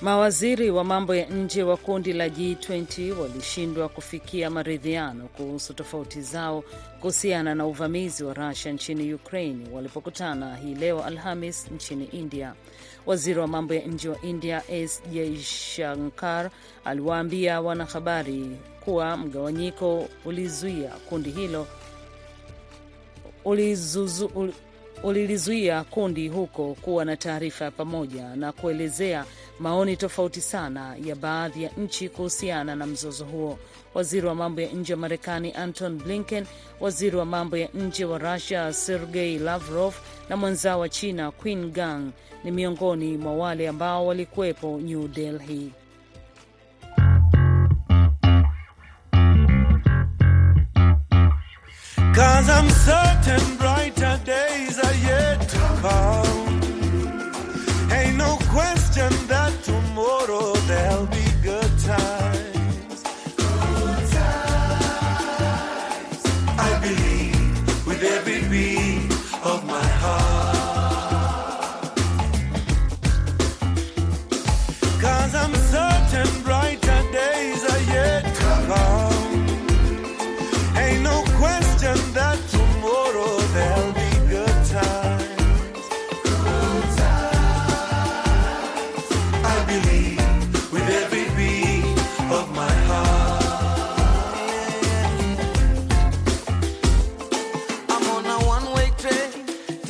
Mawaziri 0.00 0.70
wa 0.70 0.84
mambo 0.84 1.14
ya 1.14 1.26
nje 1.26 1.62
wa 1.62 1.76
kundi 1.76 2.12
la 2.12 2.28
G20 2.28 3.10
walishindwa 3.18 3.88
kufikia 3.88 4.50
maridhiano 4.50 5.24
kuhusu 5.28 5.74
tofauti 5.74 6.22
zao 6.22 6.64
kuhusiana 7.00 7.54
na 7.54 7.66
uvamizi 7.66 8.24
wa 8.24 8.34
Rusia 8.34 8.72
nchini 8.72 9.14
Ukraine 9.14 9.66
walipokutana 9.72 10.56
hii 10.56 10.74
leo 10.74 11.04
Alhamis 11.04 11.70
nchini 11.70 12.04
India. 12.04 12.54
Waziri 13.06 13.40
wa 13.40 13.46
mambo 13.46 13.74
ya 13.74 13.86
nje 13.86 14.08
wa 14.08 14.22
India 14.22 14.62
S 14.70 15.02
Jaishankar 15.12 16.50
aliwaambia 16.84 17.60
wanahabari 17.60 18.56
kuwa 18.84 19.16
mgawanyiko 19.16 20.08
ulizuia 20.24 20.88
kundi 21.08 21.30
hilo 21.30 21.66
ulizuzu, 23.44 24.26
ul, 24.34 24.52
ulilizuia 25.02 25.84
kundi 25.84 26.28
huko 26.28 26.74
kuwa 26.74 27.04
na 27.04 27.16
taarifa 27.16 27.64
ya 27.64 27.70
pamoja 27.70 28.36
na 28.36 28.52
kuelezea 28.52 29.24
maoni 29.60 29.96
tofauti 29.96 30.40
sana 30.40 30.96
ya 31.04 31.14
baadhi 31.16 31.62
ya 31.62 31.70
nchi 31.78 32.08
kuhusiana 32.08 32.74
na 32.76 32.86
mzozo 32.86 33.24
huo. 33.24 33.58
Waziri 33.94 34.26
wa 34.26 34.34
mambo 34.34 34.60
ya 34.60 34.68
nje 34.72 34.92
wa 34.92 34.98
Marekani 34.98 35.52
Anton 35.52 35.98
Blinken, 35.98 36.46
waziri 36.80 37.16
wa 37.16 37.24
mambo 37.24 37.56
ya 37.56 37.68
nje 37.74 38.04
wa 38.04 38.18
Russia 38.18 38.72
Sergei 38.72 39.38
Lavrov 39.38 39.94
na 40.28 40.36
mwenzao 40.36 40.80
wa 40.80 40.88
China 40.88 41.32
Qin 41.32 41.70
Gang 41.72 42.10
ni 42.44 42.50
miongoni 42.50 43.16
mwa 43.16 43.34
wale 43.34 43.68
ambao 43.68 44.06
walikuwepo 44.06 44.80
New 44.82 45.08
Delhi. 45.08 45.72
Cause 52.14 52.48
I'm 52.50 52.70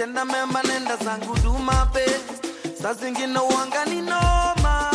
mema 0.06 0.62
nenda 0.62 0.96
zangu 0.96 1.36
my 1.58 1.84
best 1.92 2.46
saa 2.82 2.94
zingine 2.94 3.38
uanga 3.38 3.84
ni 3.84 4.00
noma. 4.00 4.90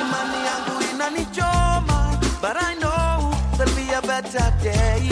Imani 0.00 0.38
yangu 0.46 0.82
inanichoma. 0.90 2.18
But 2.40 2.56
I 2.56 2.74
know 2.76 3.34
there'll 3.58 3.74
be 3.76 3.92
a 3.92 4.00
better 4.00 4.52
day. 4.62 5.10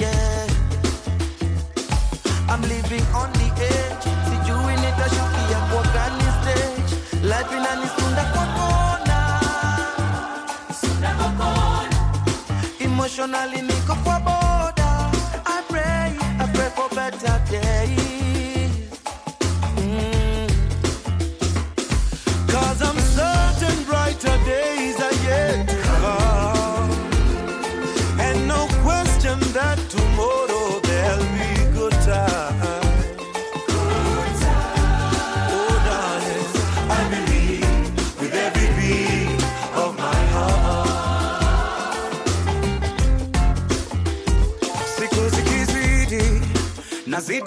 Yeah. 0.00 0.46
I'm 2.48 2.62
living 2.62 3.04
on 3.14 3.30
the 3.32 3.48
edge. 3.60 4.06
Stage. 6.40 7.22
Life 7.22 7.52
emotionally 12.80 13.67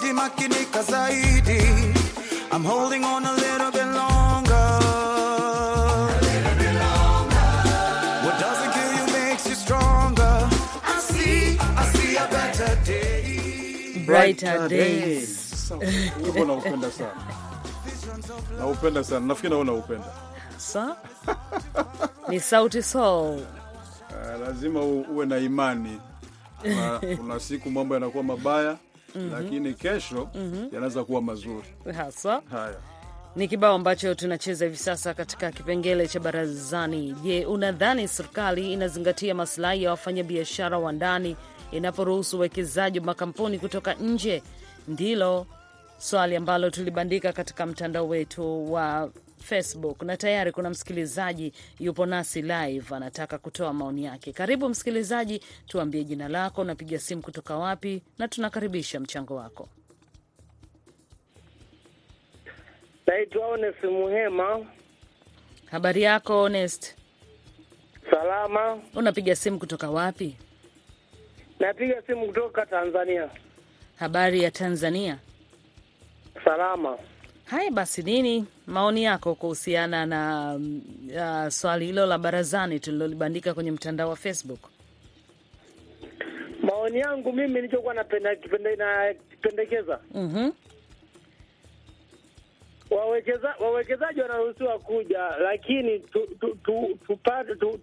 nazidi 0.02 0.12
makinika 0.12 0.82
zaidi 0.82 1.62
I'm 2.52 2.64
holding 2.64 3.04
on 3.04 3.24
a 3.24 3.32
little 3.32 3.70
bit 3.70 3.86
longer. 3.86 4.78
What 8.24 8.38
doesn't 8.40 8.72
kill 8.72 8.92
you 8.98 9.12
makes 9.12 9.48
you 9.48 9.54
stronger. 9.54 10.48
I 10.84 10.98
see, 11.00 11.56
I 11.58 11.84
see 11.94 12.16
a 12.16 12.26
better 12.28 12.76
day. 12.84 14.02
Brighter 14.06 14.68
days. 14.68 15.72
Wimbo 16.22 16.44
naupenda 16.44 16.90
sana, 16.90 17.14
naupenda 18.58 19.04
sana, 19.04 19.26
nafikiri 19.26 19.50
naona 19.50 19.72
naupenda. 19.72 20.06
Sa? 20.58 20.96
Ni 22.28 22.40
Sauti 22.40 22.82
Sol. 22.82 23.38
Uh, 24.10 24.40
lazima 24.46 24.80
uwe 24.80 25.26
na 25.26 25.38
imani. 25.38 26.00
Kuna 27.16 27.40
siku 27.40 27.70
mambo 27.70 27.94
yanakuwa 27.94 28.24
mabaya 28.24 28.76
lakini 29.32 29.74
kesho 29.74 30.28
yanaweza 30.72 31.04
kuwa 31.04 31.22
mazuri. 31.22 31.66
hasa. 31.96 32.42
Haya, 32.50 32.74
ni 33.36 33.48
kibao 33.48 33.74
ambacho 33.74 34.14
tunacheza 34.14 34.64
hivi 34.64 34.76
sasa 34.76 35.14
katika 35.14 35.52
kipengele 35.52 36.08
cha 36.08 36.20
barazani. 36.20 37.12
Je, 37.22 37.44
unadhani 37.46 38.08
serikali 38.08 38.72
inazingatia 38.72 39.34
masilahi 39.34 39.82
ya 39.82 39.90
wafanyabiashara 39.90 40.78
wa 40.78 40.92
ndani 40.92 41.36
inaporuhusu 41.72 42.36
uwekezaji 42.36 42.98
wa 42.98 43.04
makampuni 43.04 43.58
kutoka 43.58 43.94
nje? 43.94 44.42
Ndilo 44.88 45.46
swali 45.98 46.36
ambalo 46.36 46.70
tulibandika 46.70 47.32
katika 47.32 47.66
mtandao 47.66 48.08
wetu 48.08 48.72
wa 48.72 49.10
Facebook 49.42 50.02
na 50.02 50.16
tayari 50.16 50.52
kuna 50.52 50.70
msikilizaji 50.70 51.52
yupo 51.80 52.06
nasi 52.06 52.42
live, 52.42 52.94
anataka 52.94 53.38
kutoa 53.38 53.72
maoni 53.72 54.04
yake. 54.04 54.32
Karibu 54.32 54.68
msikilizaji, 54.68 55.42
tuambie 55.66 56.04
jina 56.04 56.28
lako, 56.28 56.60
unapiga 56.60 56.98
simu 56.98 57.22
kutoka 57.22 57.56
wapi, 57.56 58.02
na 58.18 58.28
tunakaribisha 58.28 59.00
mchango 59.00 59.34
wako. 59.36 59.68
Naitwa 63.06 63.46
Honest 63.46 63.84
Muhema. 63.84 64.66
Habari 65.70 66.02
yako 66.02 66.42
Honest? 66.42 66.96
Salama. 68.10 68.78
Unapiga 68.94 69.36
simu 69.36 69.58
kutoka 69.58 69.90
wapi? 69.90 70.36
Napiga 71.60 72.02
simu 72.06 72.26
kutoka 72.26 72.66
Tanzania. 72.66 73.30
Habari 73.96 74.42
ya 74.42 74.50
Tanzania? 74.50 75.18
Salama. 76.44 76.98
Haya 77.44 77.70
basi, 77.70 78.02
nini 78.02 78.46
maoni 78.66 79.04
yako 79.04 79.34
kuhusiana 79.34 80.06
na 80.06 80.54
uh, 81.44 81.48
swali 81.48 81.86
hilo 81.86 82.06
la 82.06 82.18
barazani 82.18 82.80
tulilolibandika 82.80 83.54
kwenye 83.54 83.70
mtandao 83.70 84.08
wa 84.08 84.16
Facebook? 84.16 84.60
Maoni 86.62 86.98
yangu 86.98 87.32
mimi 87.32 87.54
nilichokuwa 87.54 87.94
nakipendekeza 87.94 90.00
Mhm. 90.14 90.50
wawekeza, 92.90 93.54
wawekezaji 93.60 94.20
wanaruhusiwa 94.20 94.78
kuja, 94.78 95.28
lakini 95.42 95.98
tu, 96.00 96.26
tu, 96.40 96.56
tu, 96.64 96.98
tu, 97.06 97.18
tu, 97.56 97.56
tu, 97.56 97.78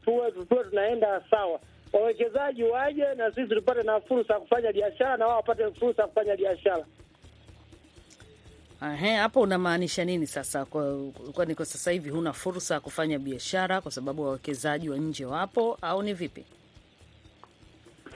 tuwe 0.45 0.63
tunaenda 0.69 1.21
sawa. 1.29 1.59
Wawekezaji 1.93 2.63
waje 2.63 3.05
na 3.17 3.31
sisi 3.31 3.55
tupate 3.55 3.83
na 3.83 4.01
fursa 4.01 4.33
ya 4.33 4.39
kufanya 4.39 4.73
biashara 4.73 5.17
na 5.17 5.27
wao 5.27 5.35
wapate 5.35 5.71
fursa 5.71 6.01
ya 6.01 6.07
kufanya 6.07 6.35
biashara. 6.35 6.85
Ahe, 8.81 9.15
hapo 9.15 9.41
unamaanisha 9.41 10.05
nini 10.05 10.27
sasa? 10.27 10.65
Kwa- 10.65 10.97
Kwani 11.33 11.55
kwa 11.55 11.65
sasa 11.65 11.91
hivi 11.91 12.09
huna 12.09 12.33
fursa 12.33 12.73
ya 12.73 12.79
kufanya 12.79 13.19
biashara 13.19 13.81
kwa 13.81 13.91
sababu 13.91 14.23
wawekezaji 14.23 14.89
wa 14.89 14.97
nje 14.97 15.25
wapo, 15.25 15.77
au 15.81 16.03
ni 16.03 16.13
vipi? 16.13 16.45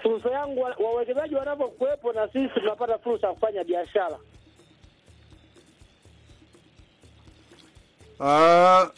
Fursa 0.04 0.30
yangu 0.30 0.62
wawekezaji 0.80 1.36
wanapokuwepo 1.36 2.14
na 2.14 2.28
sisi 2.28 2.50
tunapata 2.54 2.98
fursa 2.98 3.28
ya 3.28 3.34
kufanya 3.34 3.64
biashara. 3.64 4.18
uh, 8.20 8.90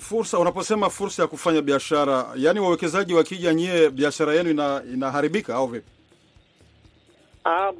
fursa. 0.00 0.38
Unaposema 0.38 0.90
fursa 0.90 1.22
ya 1.22 1.28
kufanya 1.28 1.62
biashara, 1.62 2.26
yani 2.36 2.60
wawekezaji 2.60 3.14
wakija, 3.14 3.54
nyie 3.54 3.90
biashara 3.90 4.34
yenu 4.34 4.50
ina, 4.50 4.82
inaharibika 4.92 5.54
au 5.54 5.66
vipi? 5.66 5.90
Ah, 7.44 7.72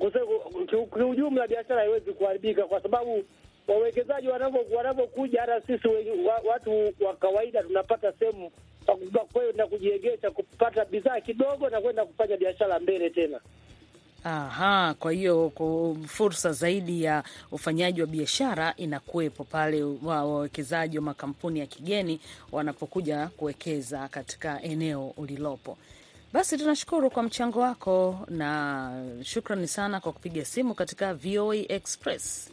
kiujumla 0.95 1.49
biashara 1.49 1.81
haiwezi 1.81 2.13
kuharibika 2.13 2.63
kwa 2.65 2.81
sababu 2.83 3.25
wawekezaji 3.69 4.29
wanavyo- 4.29 4.77
wanavyokuja, 4.77 5.41
hata 5.41 5.61
sisi 5.61 5.89
wa- 5.89 6.43
watu 6.53 6.93
wa 7.07 7.17
kawaida 7.17 7.63
tunapata 7.63 8.13
sehemu 8.13 8.51
kwenda 9.33 9.67
kujiegesha, 9.67 10.31
kupata 10.31 10.85
bidhaa 10.85 11.21
kidogo 11.21 11.69
na 11.71 11.81
kwenda 11.81 12.05
kufanya 12.05 12.37
biashara 12.37 12.79
mbele 12.81 13.11
tena. 13.11 13.41
Aha, 14.25 14.95
kwa 14.99 15.13
hiyo 15.13 15.53
fursa 16.07 16.53
zaidi 16.53 17.03
ya 17.03 17.23
ufanyaji 17.53 18.01
wa 18.01 18.07
biashara 18.07 18.75
inakuwepo 18.77 19.45
pale 19.45 19.83
wawekezaji 20.05 20.99
wa 20.99 21.05
makampuni 21.05 21.61
ya 21.61 21.67
kigeni 21.67 22.21
wanapokuja 22.53 23.29
kuwekeza 23.37 24.09
katika 24.09 24.63
eneo 24.63 25.13
ulilopo. 25.17 25.79
Basi 26.35 26.59
tunashukuru 26.59 27.11
kwa 27.11 27.23
mchango 27.23 27.61
wako 27.61 28.19
na 28.29 28.91
shukrani 29.23 29.69
sana 29.69 30.01
kwa 30.01 30.13
kupiga 30.13 30.45
simu 30.45 30.75
katika 30.75 31.15
VOA 31.15 31.57
Express. 31.57 32.51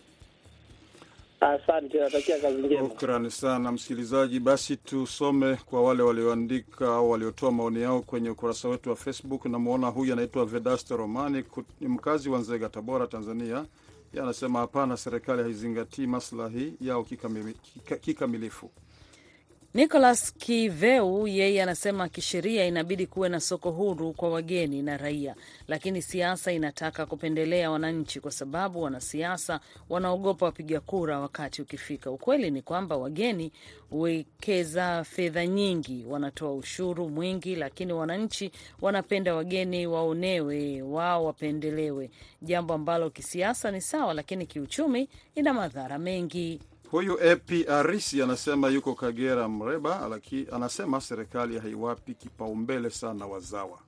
Asante, 1.39 2.00
natakia 2.00 2.39
kazi 2.39 2.58
njema. 2.62 2.89
Shukrani 2.89 3.32
sana 3.32 3.72
msikilizaji. 3.72 4.39
Basi 4.39 4.78
tusome 4.78 5.56
kwa 5.56 5.84
wale 5.84 6.04
walioandika 6.04 6.88
au 6.88 7.12
waliotoa 7.12 7.52
maoni 7.52 7.82
yao 7.82 8.02
kwenye 8.02 8.30
ukurasa 8.30 8.67
wetu 8.70 8.89
wa 8.89 8.96
Facebook. 8.96 9.46
Namwona 9.46 9.88
huyu 9.88 10.13
anaitwa 10.13 10.46
Vedaste 10.46 10.96
Romani, 10.96 11.44
ni 11.80 11.88
mkazi 11.88 12.30
wa 12.30 12.39
Nzega, 12.39 12.70
Tabora, 12.70 13.08
Tanzania. 13.08 13.65
Yeye 14.13 14.24
anasema 14.24 14.60
hapana, 14.60 14.98
serikali 14.98 15.44
haizingatii 15.44 16.08
maslahi 16.08 16.74
yao 16.82 17.02
kikamili- 17.04 17.54
kika- 17.74 17.98
kikamilifu. 17.98 18.70
Nicholas 19.74 20.34
Kiveu 20.34 21.28
yeye 21.28 21.64
anasema 21.64 22.10
kisheria 22.10 22.66
inabidi 22.66 23.08
kuwe 23.08 23.30
na 23.30 23.40
soko 23.40 23.72
huru 23.72 24.14
kwa 24.14 24.30
wageni 24.30 24.82
na 24.82 24.98
raia, 24.98 25.36
lakini 25.68 26.02
siasa 26.02 26.52
inataka 26.52 27.06
kupendelea 27.06 27.72
wananchi 27.72 28.20
kwa 28.20 28.32
sababu 28.32 28.82
wanasiasa 28.82 29.60
wanaogopa 29.90 30.46
wapiga 30.46 30.80
kura 30.80 31.20
wakati 31.20 31.62
ukifika. 31.62 32.12
Ukweli 32.12 32.52
ni 32.52 32.62
kwamba 32.62 32.98
wageni 32.98 33.52
huwekeza 33.90 35.04
fedha 35.04 35.48
nyingi, 35.48 36.06
wanatoa 36.10 36.54
ushuru 36.54 37.10
mwingi, 37.10 37.56
lakini 37.56 37.94
wananchi 37.94 38.52
wanapenda 38.82 39.36
wageni 39.36 39.88
waonewe, 39.88 40.82
wao 40.82 41.26
wapendelewe, 41.26 42.10
jambo 42.42 42.74
ambalo 42.74 43.10
kisiasa 43.10 43.72
ni 43.72 43.82
sawa, 43.82 44.14
lakini 44.14 44.46
kiuchumi 44.46 45.10
ina 45.36 45.54
madhara 45.54 46.00
mengi. 46.00 46.60
Huyu 46.91 47.32
AP 47.32 47.69
Arisi 47.69 48.21
anasema 48.21 48.69
yuko 48.69 48.95
Kagera, 48.95 49.49
Mreba, 49.49 50.08
laki, 50.08 50.47
anasema 50.51 51.01
serikali 51.01 51.60
haiwapi 51.60 52.13
kipaumbele 52.13 52.89
sana 52.89 53.25
wazawa. 53.25 53.80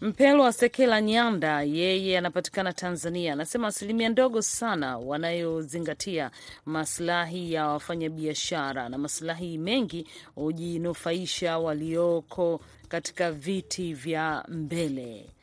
Mpelwa 0.00 0.52
Sekela 0.52 1.00
Nyanda, 1.00 1.62
yeye 1.62 2.18
anapatikana 2.18 2.72
Tanzania, 2.72 3.32
anasema 3.32 3.68
asilimia 3.68 4.08
ndogo 4.08 4.42
sana 4.42 4.98
wanayozingatia 4.98 6.30
maslahi 6.66 7.52
ya 7.52 7.66
wafanyabiashara 7.66 8.88
na 8.88 8.98
maslahi 8.98 9.58
mengi 9.58 10.06
hujinufaisha 10.34 11.58
walioko 11.58 12.60
katika 12.88 13.32
viti 13.32 13.94
vya 13.94 14.44
mbele. 14.48 15.35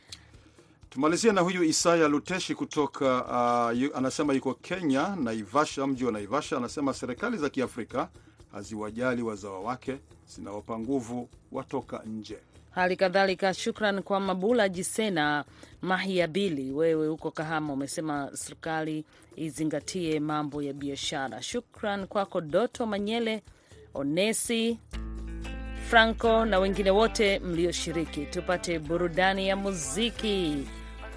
Tumalizie 0.93 1.32
na 1.32 1.41
huyu 1.41 1.63
Isaya 1.63 2.08
Luteshi 2.08 2.56
kutoka 2.56 3.25
uh, 3.71 3.79
yu, 3.82 3.95
anasema 3.97 4.34
yuko 4.34 4.53
Kenya, 4.53 5.15
Naivasha, 5.15 5.88
mji 5.88 6.06
wa 6.06 6.12
Naivasha. 6.12 6.58
Anasema 6.58 6.93
serikali 6.93 7.38
za 7.38 7.49
Kiafrika 7.49 8.10
haziwajali 8.51 9.21
wazawa 9.21 9.60
wake, 9.60 9.97
zinawapa 10.36 10.79
nguvu 10.79 11.29
watoka 11.51 12.03
nje. 12.06 12.38
Hali 12.71 12.95
kadhalika 12.95 13.53
shukran 13.53 14.03
kwa 14.03 14.19
Mabula 14.19 14.69
Jisena 14.69 15.45
Mahiabili, 15.82 16.71
wewe 16.71 17.08
huko 17.08 17.32
Kahama, 17.32 17.73
umesema 17.73 18.29
serikali 18.34 19.06
izingatie 19.36 20.19
mambo 20.19 20.62
ya 20.62 20.73
biashara. 20.73 21.41
Shukran 21.41 22.08
kwako 22.08 22.41
Doto 22.41 22.86
Manyele, 22.86 23.43
Onesi 23.93 24.79
Franco 25.89 26.45
na 26.45 26.60
wengine 26.60 26.91
wote 26.91 27.39
mlioshiriki. 27.39 28.25
Tupate 28.25 28.79
burudani 28.79 29.47
ya 29.47 29.56
muziki. 29.56 30.67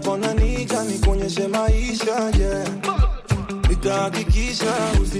napona 0.00 0.34
nika 0.34 0.84
nikuonyeshe 0.84 1.48
maisha 1.48 2.30
yeah. 2.38 2.68
Nitahakikisha 3.68 4.72
usi 5.02 5.19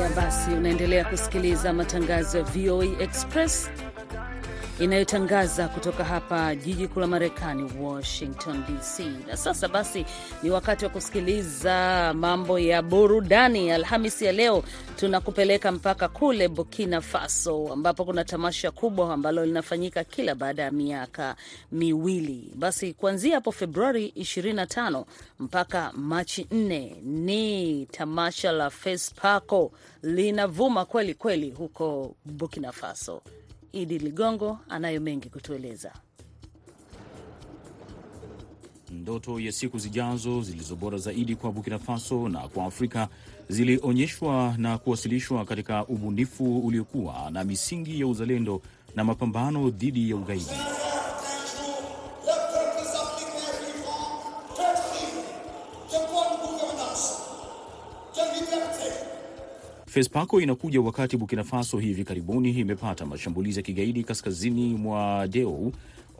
Haya 0.00 0.12
basi, 0.16 0.50
unaendelea 0.50 1.04
kusikiliza 1.04 1.72
matangazo 1.72 2.38
ya 2.38 2.44
VOA 2.44 2.84
Express 3.02 3.70
inayotangaza 4.80 5.68
kutoka 5.68 6.04
hapa 6.04 6.54
jiji 6.54 6.88
kuu 6.88 7.00
la 7.00 7.06
Marekani, 7.06 7.70
Washington 7.80 8.62
DC. 8.66 9.00
Na 9.28 9.36
sasa 9.36 9.68
basi 9.68 10.06
ni 10.42 10.50
wakati 10.50 10.84
wa 10.84 10.90
kusikiliza 10.90 12.12
mambo 12.16 12.58
ya 12.58 12.82
burudani. 12.82 13.70
Alhamisi 13.70 14.24
ya 14.24 14.32
leo 14.32 14.62
tunakupeleka 14.96 15.72
mpaka 15.72 16.08
kule 16.08 16.48
Burkina 16.48 17.00
Faso, 17.00 17.72
ambapo 17.72 18.04
kuna 18.04 18.24
tamasha 18.24 18.70
kubwa 18.70 19.14
ambalo 19.14 19.46
linafanyika 19.46 20.04
kila 20.04 20.34
baada 20.34 20.62
ya 20.62 20.70
miaka 20.70 21.36
miwili. 21.72 22.52
Basi 22.54 22.92
kuanzia 22.92 23.34
hapo 23.34 23.52
Februari 23.52 24.12
25 24.16 25.04
mpaka 25.38 25.92
Machi 25.92 26.42
4 26.42 26.96
ni 27.02 27.86
tamasha 27.86 28.52
la 28.52 28.70
FESPACO 28.70 29.72
linavuma 30.02 30.84
kweli 30.84 31.14
kweli 31.14 31.50
huko 31.50 32.14
Burkina 32.24 32.72
Faso. 32.72 33.22
Idi 33.72 33.98
Ligongo 33.98 34.58
anayo 34.68 35.00
mengi 35.00 35.28
kutueleza. 35.30 35.92
Ndoto 38.90 39.40
ya 39.40 39.52
siku 39.52 39.78
zijazo 39.78 40.42
zilizo 40.42 40.76
bora 40.76 40.98
zaidi 40.98 41.36
kwa 41.36 41.52
Burkina 41.52 41.78
Faso 41.78 42.28
na 42.28 42.48
kwa 42.48 42.64
Afrika 42.66 43.08
zilionyeshwa 43.48 44.54
na 44.58 44.78
kuwasilishwa 44.78 45.44
katika 45.44 45.86
ubunifu 45.86 46.58
uliokuwa 46.58 47.30
na 47.30 47.44
misingi 47.44 48.00
ya 48.00 48.06
uzalendo 48.06 48.62
na 48.94 49.04
mapambano 49.04 49.70
dhidi 49.70 50.10
ya 50.10 50.16
ugaidi. 50.16 50.50
FESPACO 59.90 60.40
inakuja 60.40 60.80
wakati 60.80 61.16
Burkina 61.16 61.44
Faso 61.44 61.78
hivi 61.78 62.04
karibuni 62.04 62.50
imepata 62.50 63.06
mashambulizi 63.06 63.58
ya 63.58 63.62
kigaidi 63.62 64.04
kaskazini 64.04 64.74
mwa 64.74 65.26
Deu, 65.28 65.72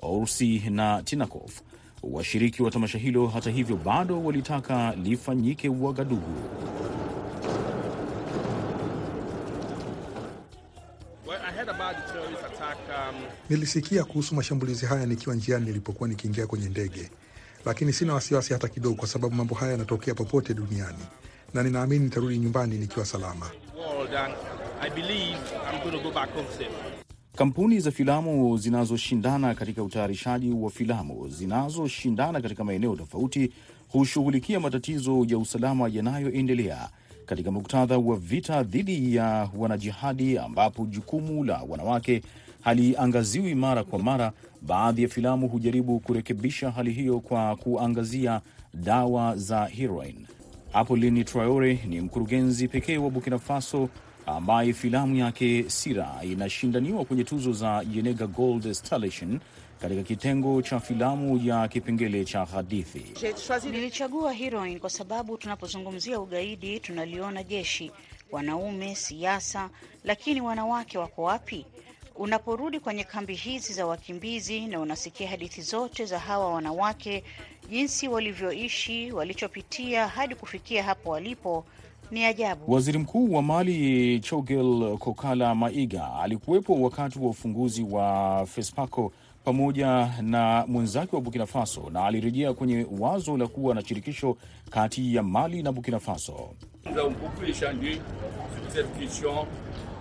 Oursi 0.03 0.63
na 0.71 1.03
Tinakov. 1.03 1.51
Washiriki 2.03 2.63
wa 2.63 2.71
tamasha 2.71 2.99
hilo, 2.99 3.27
hata 3.27 3.51
hivyo, 3.51 3.77
bado 3.77 4.25
walitaka 4.25 4.95
lifanyike 4.97 5.69
Wagadugu. 5.69 6.35
Nilisikia 13.51 14.05
kuhusu 14.05 14.35
mashambulizi 14.35 14.87
haya 14.87 15.07
nikiwa 15.07 15.35
njiani 15.35 15.67
nilipokuwa 15.67 16.09
nikiingia 16.09 16.47
kwenye 16.47 16.69
ndege, 16.69 17.11
lakini 17.65 17.93
sina 17.93 18.15
wasiwasi 18.15 18.53
hata 18.53 18.69
kidogo, 18.69 18.95
kwa 18.97 19.09
sababu 19.09 19.35
mambo 19.35 19.55
haya 19.55 19.73
yanatokea 19.73 20.15
popote 20.15 20.55
duniani 20.55 20.99
na 21.55 21.63
ninaamini 21.63 22.05
nitarudi 22.05 22.39
nyumbani 22.39 22.79
nikiwa 22.79 23.07
salama. 23.07 23.47
Kampuni 27.37 27.81
za 27.81 27.91
filamu 27.91 28.57
zinazoshindana 28.59 29.55
katika 29.55 29.83
utayarishaji 29.83 30.51
wa 30.53 30.71
filamu 30.71 31.29
zinazoshindana 31.29 32.41
katika 32.41 32.65
maeneo 32.65 32.97
tofauti 32.97 33.53
hushughulikia 33.89 34.61
matatizo 34.61 35.25
ya 35.29 35.39
usalama 35.39 35.89
yanayoendelea 35.89 36.89
katika 37.27 37.51
muktadha 37.51 37.99
wa 37.99 38.17
vita 38.17 38.63
dhidi 38.63 39.15
ya 39.17 39.49
wanajihadi, 39.57 40.39
ambapo 40.39 40.85
jukumu 40.87 41.45
la 41.45 41.63
wanawake 41.69 42.23
haliangaziwi 42.61 43.55
mara 43.55 43.85
kwa 43.85 43.99
mara. 43.99 44.33
Baadhi 44.63 45.03
ya 45.03 45.09
filamu 45.09 45.49
hujaribu 45.49 46.01
kurekebisha 46.01 46.71
hali 46.71 46.93
hiyo 46.93 47.21
kwa 47.21 47.57
kuangazia 47.57 48.41
dawa 48.75 49.37
za 49.37 49.65
heroin. 49.67 50.27
Apollini 50.73 51.25
Traore 51.25 51.79
ni 51.87 52.01
mkurugenzi 52.01 52.69
pekee 52.69 52.99
wa 52.99 53.11
Burkina 53.11 53.39
Faso 53.39 53.89
ambaye 54.27 54.73
filamu 54.73 55.17
yake 55.17 55.65
Sira 55.71 56.15
inashindaniwa 56.23 57.05
kwenye 57.05 57.25
tuzo 57.25 57.53
za 57.53 57.85
Yenega 57.95 58.27
Gold 58.27 58.73
Stallion 58.73 59.41
katika 59.81 60.03
kitengo 60.03 60.63
cha 60.63 60.81
filamu 60.81 61.37
ya 61.45 61.69
kipengele 61.69 62.25
cha 62.25 62.45
hadithi. 62.45 63.03
Nilichagua 63.71 64.33
Heroin 64.33 64.79
kwa 64.81 64.91
sababu 64.91 65.37
tunapozungumzia 65.37 66.21
ugaidi 66.21 66.81
tunaliona 66.81 67.43
jeshi, 67.43 67.91
wanaume, 68.31 68.95
siasa, 68.95 69.71
lakini 70.05 70.41
wanawake 70.41 70.99
wako 70.99 71.23
wapi? 71.23 71.67
Unaporudi 72.21 72.81
kwenye 72.81 73.05
kambi 73.05 73.35
hizi 73.35 73.73
za 73.73 73.87
wakimbizi 73.87 74.61
na 74.67 74.81
unasikia 74.81 75.29
hadithi 75.29 75.63
zote 75.63 76.05
za 76.05 76.19
hawa 76.19 76.55
wanawake, 76.55 77.25
jinsi 77.71 78.09
walivyoishi, 78.09 79.13
walichopitia 79.13 80.09
hadi 80.09 80.35
kufikia 80.35 80.83
hapo 80.83 81.11
walipo, 81.11 81.65
ni 82.11 82.25
ajabu. 82.25 82.73
Waziri 82.73 82.99
Mkuu 82.99 83.33
wa 83.35 83.43
Mali 83.43 84.21
Choguel 84.21 84.99
Kokala 84.99 85.55
Maiga 85.55 86.15
alikuwepo 86.15 86.81
wakati 86.81 87.19
wa 87.19 87.29
ufunguzi 87.31 87.83
wa 87.83 88.47
FESPACO 88.47 89.13
pamoja 89.45 90.15
na 90.23 90.65
mwenzake 90.69 91.17
wa 91.17 91.23
Burkina 91.23 91.47
Faso 91.47 91.91
na 91.91 92.05
alirejea 92.05 92.53
kwenye 92.53 92.87
wazo 92.99 93.37
la 93.37 93.47
kuwa 93.47 93.75
na 93.75 93.85
shirikisho 93.85 94.37
kati 94.71 95.15
ya 95.15 95.23
Mali 95.23 95.63
na 95.63 95.73
Burkina 95.73 96.01
Faso. 96.01 96.51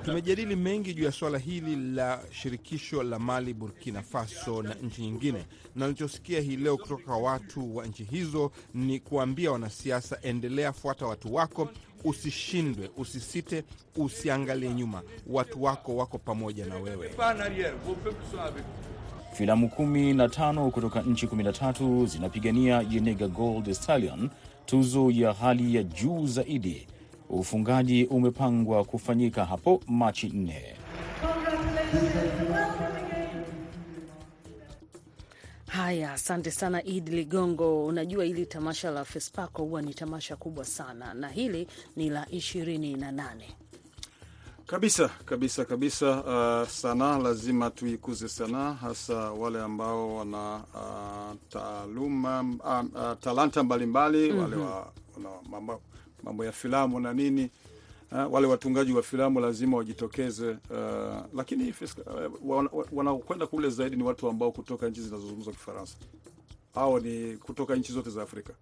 Tumejadili 0.09 0.55
mengi 0.55 0.93
juu 0.93 1.03
ya 1.03 1.11
suala 1.11 1.37
hili 1.37 1.75
la 1.75 2.19
shirikisho 2.31 3.03
la 3.03 3.19
Mali, 3.19 3.53
Burkina 3.53 4.01
Faso 4.01 4.63
na 4.63 4.73
nchi 4.73 5.01
nyingine, 5.01 5.45
na 5.75 5.85
nilichosikia 5.87 6.41
hii 6.41 6.55
leo 6.55 6.77
kutoka 6.77 7.03
kwa 7.03 7.17
watu 7.17 7.75
wa 7.75 7.85
nchi 7.85 8.03
hizo 8.03 8.51
ni 8.73 8.99
kuambia 8.99 9.51
wanasiasa, 9.51 10.17
endelea, 10.21 10.73
fuata 10.73 11.05
watu 11.05 11.35
wako, 11.35 11.69
usishindwe, 12.03 12.89
usisite, 12.97 13.63
usiangalie 13.95 14.73
nyuma, 14.73 15.01
watu 15.27 15.63
wako 15.63 15.95
wako 15.95 16.17
pamoja 16.17 16.65
na 16.65 16.75
wewe. 16.75 17.11
Filamu 19.33 19.69
kumi 19.69 20.13
na 20.13 20.29
tano 20.29 20.71
kutoka 20.71 21.01
nchi 21.01 21.25
13 21.27 22.05
zinapigania 22.05 22.85
Yenega 22.89 23.27
Gold 23.27 23.71
Stallion, 23.73 24.29
tuzo 24.65 25.11
ya 25.11 25.33
hali 25.33 25.75
ya 25.75 25.83
juu 25.83 26.27
zaidi. 26.27 26.87
Ufungaji 27.29 28.05
umepangwa 28.05 28.85
kufanyika 28.85 29.45
hapo 29.45 29.81
Machi 29.87 30.27
4. 30.27 30.75
Haya, 35.67 36.13
asante 36.13 36.51
sana 36.51 36.83
Id 36.83 37.07
Ligongo. 37.09 37.85
Unajua 37.85 38.23
hili 38.25 38.45
tamasha 38.45 38.91
la 38.91 39.05
FESPACO 39.05 39.63
huwa 39.63 39.81
ni 39.81 39.93
tamasha 39.93 40.35
kubwa 40.35 40.65
sana, 40.65 41.13
na 41.13 41.29
hili 41.29 41.67
ni 41.95 42.09
la 42.09 42.29
ishirini 42.29 42.93
na 42.95 43.11
nane 43.11 43.55
kabisa 44.65 45.09
kabisa 45.25 45.65
kabisa. 45.65 46.23
Uh, 46.61 46.67
sanaa 46.69 47.17
lazima 47.17 47.69
tuikuze 47.69 48.27
sanaa, 48.29 48.73
hasa 48.73 49.15
wale 49.31 49.61
ambao 49.61 50.15
wana 50.15 50.55
uh, 50.55 51.35
taaluma 51.49 52.41
uh, 52.41 53.01
uh, 53.01 53.13
talanta 53.19 53.63
mbalimbali 53.63 54.31
Mhm. 54.31 54.39
wale 54.41 54.55
wa, 54.55 54.91
wana 55.15 55.29
mambo, 55.49 55.81
mambo 56.23 56.45
ya 56.45 56.51
filamu 56.51 56.99
na 56.99 57.13
nini. 57.13 57.49
Uh, 58.11 58.33
wale 58.33 58.47
watungaji 58.47 58.93
wa 58.93 59.03
filamu 59.03 59.39
lazima 59.39 59.77
wajitokeze 59.77 60.49
uh, 60.49 60.57
lakini 61.33 61.71
fiska- 61.71 62.27
uh, 62.27 62.33
wana- 62.49 62.69
wanaokwenda 62.91 63.47
kule 63.47 63.69
zaidi 63.69 63.95
ni 63.95 64.03
watu 64.03 64.29
ambao 64.29 64.51
kutoka 64.51 64.89
nchi 64.89 65.01
zinazozungumza 65.01 65.51
Kifaransa 65.51 65.95
au 66.75 66.99
ni 66.99 67.37
kutoka 67.37 67.75
nchi 67.75 67.91
zote 67.93 68.09
za 68.09 68.21
Afrika. 68.21 68.53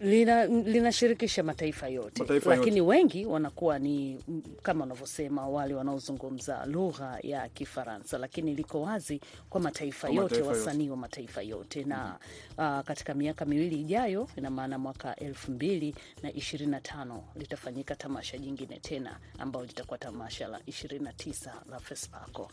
lina 0.00 0.46
linashirikisha 0.46 1.42
mataifa 1.42 1.88
yote 1.88 2.22
Mataifa 2.22 2.50
lakini 2.56 2.76
yote. 2.78 2.90
wengi 2.90 3.26
wanakuwa 3.26 3.78
ni 3.78 4.18
kama 4.62 4.84
unavyosema 4.84 5.48
wale 5.48 5.74
wanaozungumza 5.74 6.66
lugha 6.66 7.18
ya 7.22 7.48
Kifaransa, 7.48 8.18
lakini 8.18 8.54
liko 8.54 8.80
wazi 8.82 9.20
kwa 9.50 9.60
mataifa 9.60 10.06
Kwa 10.08 10.16
yote, 10.16 10.42
wasanii 10.42 10.88
wa 10.90 10.96
mataifa 10.96 11.42
yote 11.42 11.84
na 11.84 12.18
ah, 12.58 12.82
katika 12.82 13.14
miaka 13.14 13.44
miwili 13.44 13.80
ijayo, 13.80 14.28
ina 14.36 14.50
maana 14.50 14.78
mwaka 14.78 15.16
elfu 15.16 15.52
mbili 15.52 15.94
na 16.22 16.32
ishirini 16.32 16.70
na 16.70 16.80
tano 16.80 17.24
litafanyika 17.34 17.96
tamasha 17.96 18.38
jingine 18.38 18.78
tena 18.80 19.18
ambalo 19.38 19.66
litakuwa 19.66 19.98
tamasha 19.98 20.48
la 20.48 20.60
ishirini 20.66 21.04
na 21.04 21.12
tisa 21.12 21.52
la 21.70 21.78
FESPACO. 21.80 22.50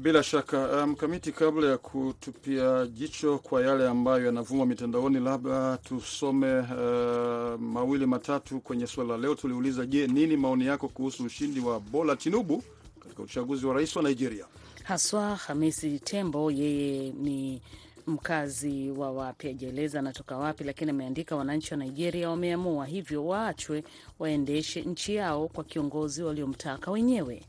Bila 0.00 0.22
shaka 0.22 0.86
mkamiti, 0.86 1.30
um, 1.30 1.36
kabla 1.36 1.70
ya 1.70 1.78
kutupia 1.78 2.86
jicho 2.86 3.38
kwa 3.38 3.62
yale 3.66 3.88
ambayo 3.88 4.26
yanavuma 4.26 4.66
mitandaoni, 4.66 5.20
labda 5.20 5.76
tusome 5.76 6.58
uh, 6.58 7.60
mawili 7.60 8.06
matatu 8.06 8.60
kwenye 8.60 8.86
suala 8.86 9.10
la 9.10 9.18
leo. 9.18 9.34
Tuliuliza, 9.34 9.86
je, 9.86 10.06
nini 10.06 10.36
maoni 10.36 10.66
yako 10.66 10.88
kuhusu 10.88 11.24
ushindi 11.24 11.60
wa 11.60 11.80
Bola 11.80 12.16
Tinubu 12.16 12.62
katika 13.00 13.22
uchaguzi 13.22 13.66
wa 13.66 13.74
rais 13.74 13.96
wa 13.96 14.02
Nigeria? 14.02 14.44
Haswa 14.84 15.36
Hamisi 15.36 15.98
Tembo, 15.98 16.50
yeye 16.50 17.12
ni 17.12 17.62
mkazi 18.06 18.90
wa 18.90 19.10
wapi, 19.12 19.48
ajaeleza 19.48 19.98
anatoka 19.98 20.36
wapi, 20.36 20.64
lakini 20.64 20.90
ameandika 20.90 21.36
wananchi 21.36 21.74
wa 21.74 21.76
Nigeria 21.80 22.30
wameamua 22.30 22.86
hivyo, 22.86 23.26
waachwe 23.26 23.84
waendeshe 24.18 24.80
nchi 24.82 25.14
yao 25.14 25.48
kwa 25.48 25.64
kiongozi 25.64 26.22
waliomtaka 26.22 26.90
wenyewe. 26.90 27.42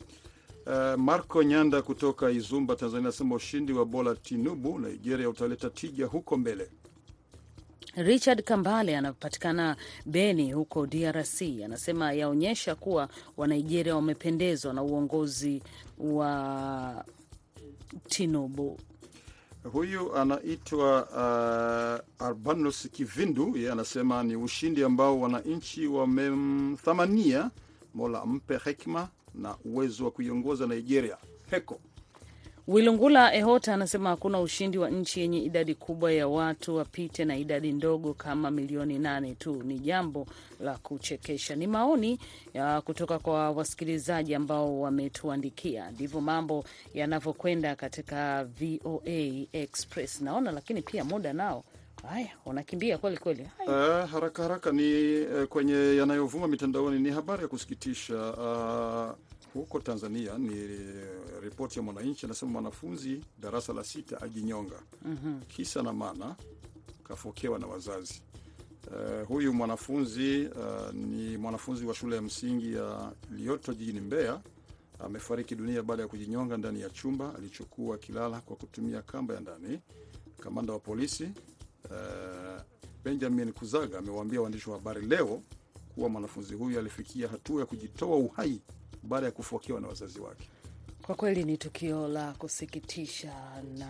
Uh, 0.68 0.96
Marco 1.00 1.44
Nyanda 1.44 1.82
kutoka 1.82 2.30
Izumba, 2.32 2.76
Tanzania, 2.76 3.00
anasema 3.08 3.36
ushindi 3.36 3.74
wa 3.74 3.86
Bola 3.86 4.16
Tinubu 4.16 4.80
Nigeria 4.80 5.30
utaleta 5.30 5.70
tija 5.70 6.06
huko 6.06 6.38
mbele. 6.38 6.70
Richard 7.96 8.44
Kambale 8.44 8.98
anapatikana 8.98 9.76
Beni 10.06 10.52
huko 10.54 10.88
DRC, 10.88 11.42
anasema 11.66 12.14
yaonyesha 12.14 12.76
kuwa 12.76 13.10
Wanigeria 13.38 13.96
wamependezwa 13.96 14.74
na 14.74 14.84
uongozi 14.84 15.64
wa 15.98 17.06
Tinubu. 18.08 18.80
Huyu 19.72 20.16
anaitwa 20.16 21.04
uh, 22.20 22.26
Arbanus 22.28 22.90
Kivindu, 22.92 23.58
yeye 23.58 23.72
anasema 23.72 24.24
ni 24.24 24.36
ushindi 24.36 24.84
ambao 24.84 25.20
wananchi 25.20 25.88
wamemthamania. 25.88 27.52
Mola 27.94 28.22
ampe 28.22 28.58
hekima 28.58 29.10
na 29.42 29.56
uwezo 29.66 30.06
wa 30.06 30.12
kuiongoza 30.12 30.68
Nigeria. 30.68 31.18
Heko 31.52 31.80
Wilungula 32.68 33.34
Ehota 33.36 33.74
anasema 33.74 34.10
hakuna 34.10 34.40
ushindi 34.42 34.78
wa 34.78 34.90
nchi 34.90 35.20
yenye 35.20 35.40
idadi 35.44 35.76
kubwa 35.76 36.12
ya 36.12 36.28
watu 36.28 36.76
wapite 36.76 37.26
na 37.26 37.38
idadi 37.38 37.72
ndogo 37.72 38.14
kama 38.14 38.52
milioni 38.52 39.00
nane 39.00 39.36
tu. 39.36 39.64
Ni 39.64 39.80
jambo 39.80 40.28
la 40.60 40.78
kuchekesha. 40.78 41.56
Ni 41.56 41.68
maoni 41.68 42.20
ya 42.54 42.82
kutoka 42.82 43.20
kwa 43.20 43.52
wasikilizaji 43.52 44.36
ambao 44.36 44.80
wametuandikia. 44.82 45.92
Ndivyo 45.92 46.22
mambo 46.22 46.64
yanavyokwenda 46.94 47.76
katika 47.76 48.44
VOA 48.44 49.48
Express 49.54 50.22
naona, 50.22 50.52
lakini 50.52 50.82
pia 50.82 51.04
muda 51.04 51.34
nao 51.34 51.64
haya 52.04 52.30
unakimbia 52.46 52.98
kweli 52.98 53.18
kweli. 53.18 53.50
Uh, 53.68 53.72
haraka 54.10 54.44
haraka 54.44 54.72
ni 54.72 55.20
uh, 55.22 55.44
kwenye 55.44 55.96
yanayovuma 55.96 56.48
mitandaoni 56.48 57.00
ni 57.00 57.10
habari 57.10 57.42
ya 57.42 57.48
kusikitisha 57.48 58.16
uh, 58.34 59.18
huko 59.54 59.80
Tanzania 59.80 60.38
ni 60.38 60.50
uh, 60.50 61.44
ripoti 61.44 61.80
ya 61.80 61.84
Mwananchi 61.84 62.26
anasema 62.26 62.52
mwanafunzi 62.52 63.22
darasa 63.40 63.74
la 63.74 63.84
sita 63.84 64.22
ajinyonga. 64.22 64.80
Mhm. 65.06 65.40
Kisa 65.48 65.84
na 65.84 65.94
maana 65.94 66.36
kafokewa 67.04 67.60
na 67.60 67.68
wazazi. 67.68 68.22
Uh, 68.88 69.28
huyu 69.28 69.54
mwanafunzi 69.54 70.46
uh, 70.48 70.94
ni 70.94 71.38
mwanafunzi 71.38 71.86
wa 71.86 71.94
shule 71.96 72.16
ya 72.16 72.22
msingi 72.22 72.74
ya 72.74 73.12
Lioto 73.32 73.74
jijini 73.74 74.00
Mbeya. 74.02 74.40
Amefariki 75.00 75.56
dunia 75.56 75.84
baada 75.84 76.02
ya 76.02 76.08
kujinyonga 76.08 76.58
ndani 76.58 76.82
ya 76.82 76.90
chumba 76.90 77.36
alichokuwa 77.36 77.96
akilala 77.96 78.42
kwa 78.42 78.56
kutumia 78.56 79.02
kamba 79.02 79.34
ya 79.34 79.40
ndani. 79.40 79.80
Kamanda 80.40 80.74
wa 80.74 80.80
polisi 80.80 81.30
uh, 81.92 82.62
Benjamin 83.04 83.52
Kuzaga 83.54 83.98
amewaambia 84.00 84.42
waandishi 84.42 84.70
wa 84.70 84.76
habari 84.78 85.02
leo 85.06 85.42
kuwa 85.96 86.10
mwanafunzi 86.10 86.54
huyu 86.56 86.80
alifikia 86.80 87.28
hatua 87.28 87.60
ya 87.60 87.66
kujitoa 87.66 88.18
uhai 88.18 88.62
baada 89.04 89.26
ya 89.26 89.32
kufuakiwa 89.32 89.82
na 89.82 89.88
wazazi 89.88 90.20
wake. 90.20 90.50
Kwa 91.02 91.16
kweli 91.16 91.44
ni 91.44 91.58
tukio 91.58 92.08
la 92.08 92.32
kusikitisha 92.34 93.34
na 93.78 93.88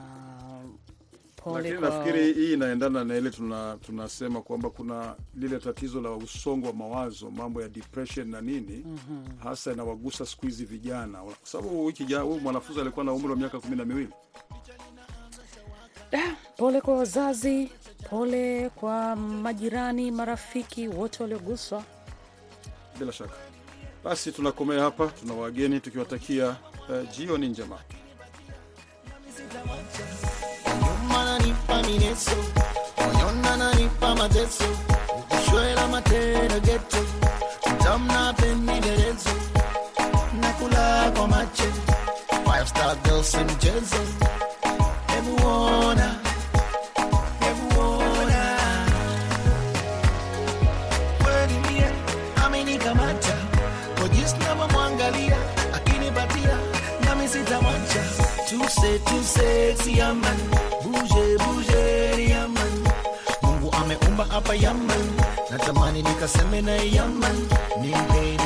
Lakini 1.54 1.78
kwa 1.78 1.90
nafikiri 1.90 2.34
hii 2.34 2.54
inaendana 2.54 3.04
na 3.04 3.18
ile 3.18 3.30
tuna, 3.30 3.78
tunasema 3.86 4.42
kwamba 4.42 4.70
kuna 4.70 5.16
lile 5.36 5.60
tatizo 5.60 6.02
la 6.02 6.12
usongo 6.12 6.68
wa 6.68 6.74
mawazo, 6.74 7.32
mambo 7.32 7.62
ya 7.62 7.70
depression 7.70 8.30
na 8.30 8.42
nini 8.42 8.78
Mhm. 8.86 9.26
hasa 9.44 9.74
inawagusa 9.74 10.26
siku 10.26 10.46
hizi 10.46 10.66
vijana, 10.66 11.20
kwa 11.22 11.36
sababu 11.44 11.86
wiki 11.86 12.06
jana 12.06 12.24
huyu 12.24 12.40
mwanafunzi 12.40 12.82
alikuwa 12.82 13.06
na 13.06 13.14
umri 13.14 13.30
wa 13.30 13.36
miaka 13.36 13.60
kumi 13.60 13.76
na 13.76 13.86
miwili. 13.86 14.10
Pole 16.58 16.82
kwa 16.82 16.98
wazazi, 16.98 17.70
pole 18.10 18.70
kwa 18.76 19.16
majirani, 19.16 20.12
marafiki 20.12 20.88
wote 20.88 21.24
walioguswa. 21.24 21.84
Bila 23.00 23.12
shaka 23.12 23.34
basi, 24.04 24.32
tunakomea 24.32 24.82
hapa, 24.84 25.08
tuna 25.08 25.34
wageni 25.34 25.80
tukiwatakia 25.80 26.48
uh, 26.90 27.10
jioni 27.18 27.48
njema. 27.48 27.80
Amenikamata, 59.06 59.06
kwa 59.06 59.06
jinsi 59.06 59.06
navyomwangalia 59.06 59.06
akinipatia, 59.06 59.06
nami 59.06 59.06
sitamwacha 59.06 59.06
tu 59.06 59.10
too 59.10 59.24
say 59.24 59.24
too 59.24 59.24
sexy 59.24 59.98
yaman. 59.98 60.38
Buje 60.84 61.38
buje 61.38 62.30
yaman. 62.30 62.84
Mungu 63.42 63.72
ameumba 63.72 64.26
hapa 64.26 64.56
yaman. 64.56 65.12
Natamani 65.52 66.02
nikaseme 66.04 66.62
na 66.62 66.76
yaman. 66.76 67.48
Nimpe 67.82 68.38